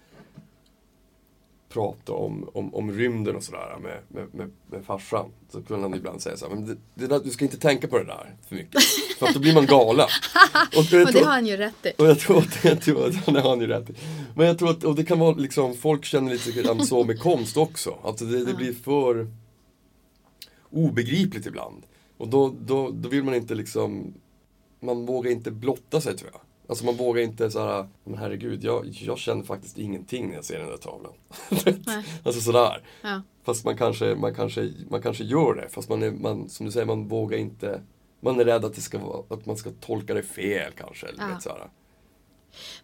[1.74, 5.26] prata om, om, om rymden och sådär med, med, med, med farsan.
[5.49, 7.88] Så kunde han ibland säga så här, men det, det där, du ska inte tänka
[7.88, 8.82] på det där för mycket.
[9.19, 10.07] För att då blir man galen.
[10.78, 11.91] Och, jag Och det tror- har han ju rätt i.
[11.97, 13.93] Och jag tror att, jag tror att det har han ju rätt i.
[14.36, 17.57] Men jag tror att, och det kan vara liksom, folk känner lite så med konst
[17.57, 17.97] också.
[18.03, 19.28] Alltså det, det blir för
[20.69, 21.84] obegripligt ibland.
[22.17, 24.13] Och då, då, då vill man inte liksom,
[24.80, 26.41] man vågar inte blotta sig tror jag.
[26.72, 30.59] Alltså man vågar inte såhär, men herregud, jag, jag känner faktiskt ingenting när jag ser
[30.59, 31.13] den där tavlan.
[32.24, 32.84] Alltså sådär.
[33.01, 33.22] Ja.
[33.43, 36.72] Fast man kanske, man kanske, man kanske gör det, fast man är, man, som du
[36.72, 37.82] säger, man vågar inte
[38.19, 41.07] man är rädd att, det ska vara, att man ska tolka det fel kanske.
[41.07, 41.28] Eller Ja.
[41.34, 41.69] vet, såhär.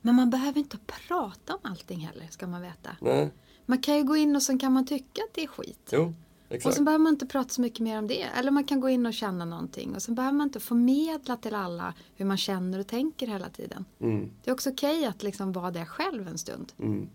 [0.01, 0.77] Men man behöver inte
[1.07, 2.89] prata om allting heller, ska man veta.
[3.01, 3.29] Nej,
[3.65, 5.89] Man kan ju gå in och sen kan man tycka att det är skit.
[5.91, 6.13] jo,
[6.47, 6.75] Och exakt.
[6.75, 8.21] sen behöver man inte prata så mycket mer om det.
[8.21, 9.95] Eller man kan gå in och känna någonting.
[9.95, 13.85] Och sen behöver man inte förmedla till alla hur man känner och tänker hela tiden.
[13.99, 16.73] Mm, Det är också okej att liksom vara där själv en stund.
[16.79, 17.09] mm.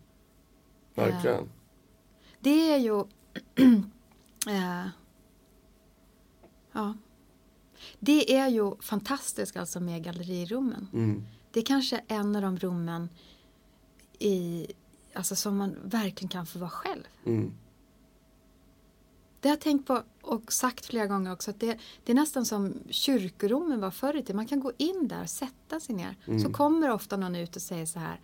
[0.95, 1.49] Verkligen.
[2.41, 3.01] Det är ju...
[4.49, 4.87] eh,
[6.72, 6.95] ja.
[8.01, 10.89] Det är ju fantastiskt alltså med gallerirummen.
[10.93, 13.09] Mm, Det är kanske en av de rummen
[14.18, 14.66] i,
[15.14, 17.03] alltså som man verkligen kan få vara själv.
[17.24, 17.53] mm,
[19.43, 22.47] Det har jag tänkt på och sagt flera gånger också att det, det är nästan
[22.47, 24.36] som kyrkorummen var förr i tiden.
[24.36, 26.16] Man kan gå in där och sätta sig ner.
[26.43, 28.20] Så kommer ofta någon ut och säger så här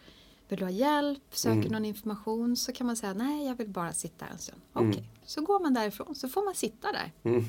[0.49, 1.23] Vill du ha hjälp?
[1.31, 2.57] Söker någon information?
[2.57, 4.61] Så kan man säga nej jag vill bara sitta en stund.
[4.73, 7.13] Okej, så går man därifrån så får man sitta där.
[7.23, 7.45] mm.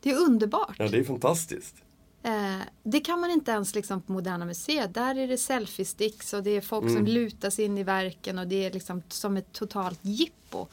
[0.00, 0.76] Det är underbart.
[0.78, 1.74] Ja, det är fantastiskt.
[2.22, 4.94] Eh, det kan man inte ens liksom på Moderna Museet.
[4.94, 8.46] Där är det selfie-sticks och det är folk som lutar sig in i verken och
[8.46, 10.66] det är liksom som ett totalt jippo.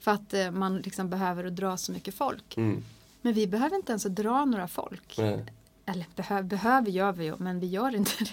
[0.00, 2.56] För att eh, man liksom behöver att dra så mycket folk.
[2.56, 2.84] mm.
[3.22, 5.14] Men vi behöver inte ens att dra några folk.
[5.18, 5.44] Nej.
[5.86, 8.24] Eller behö behöver gör vi ju, men vi gör inte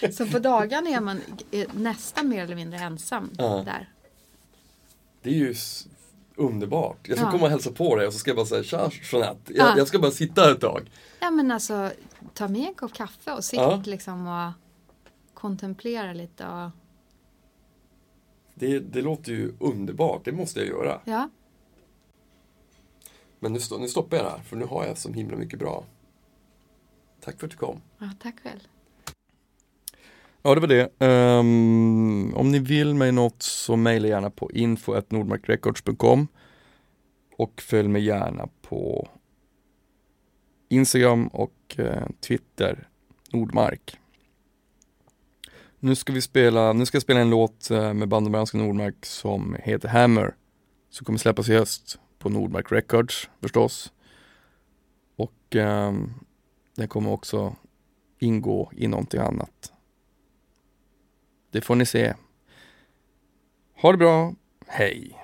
[0.00, 0.12] det.
[0.14, 3.62] Så på dagarna är man eh, nästan mer eller mindre ensam Ja.
[3.64, 3.88] där.
[5.22, 5.54] Det är ju
[6.36, 7.08] underbart.
[7.08, 7.30] Jag ska Ja.
[7.30, 9.52] komma och hälsa på dig och så ska jag bara säga tja Jeanette.
[9.54, 9.74] Jag, Ja.
[9.78, 10.90] jag ska bara sitta här ett tag.
[11.20, 11.90] Ja men alltså,
[12.34, 14.52] ta med en kopp kaffe och sitt liksom och
[15.34, 16.70] kontemplera lite och
[18.60, 21.00] Det, det låter ju underbart, det måste jag göra.
[21.04, 21.30] ja.
[23.42, 25.84] Men nu, nu stoppar jag där, för nu har jag så himla mycket bra.
[27.20, 27.80] Tack för att du kom.
[27.98, 28.60] ja tack själv.
[30.42, 30.92] Ja, det var det.
[30.98, 36.28] Ehm, om ni vill mig något så mejla gärna på info.nordmarkrecords.com
[37.36, 39.08] och följ mig gärna på
[40.68, 42.88] Instagram och eh, Twitter,
[43.32, 43.98] Nordmark.
[45.82, 49.06] Nu ska vi spela, nu ska jag spela en låt eh, med bandet Branska Nordmark
[49.06, 50.34] som heter Hammer,
[50.90, 53.92] som kommer släppas i höst på Nordmark Records förstås.
[55.16, 55.92] Och eh,
[56.76, 57.56] den kommer också
[58.18, 59.72] ingå i någonting annat.
[61.50, 62.14] Det får ni se.
[63.82, 64.34] Ha det bra.
[64.66, 65.16] Hej.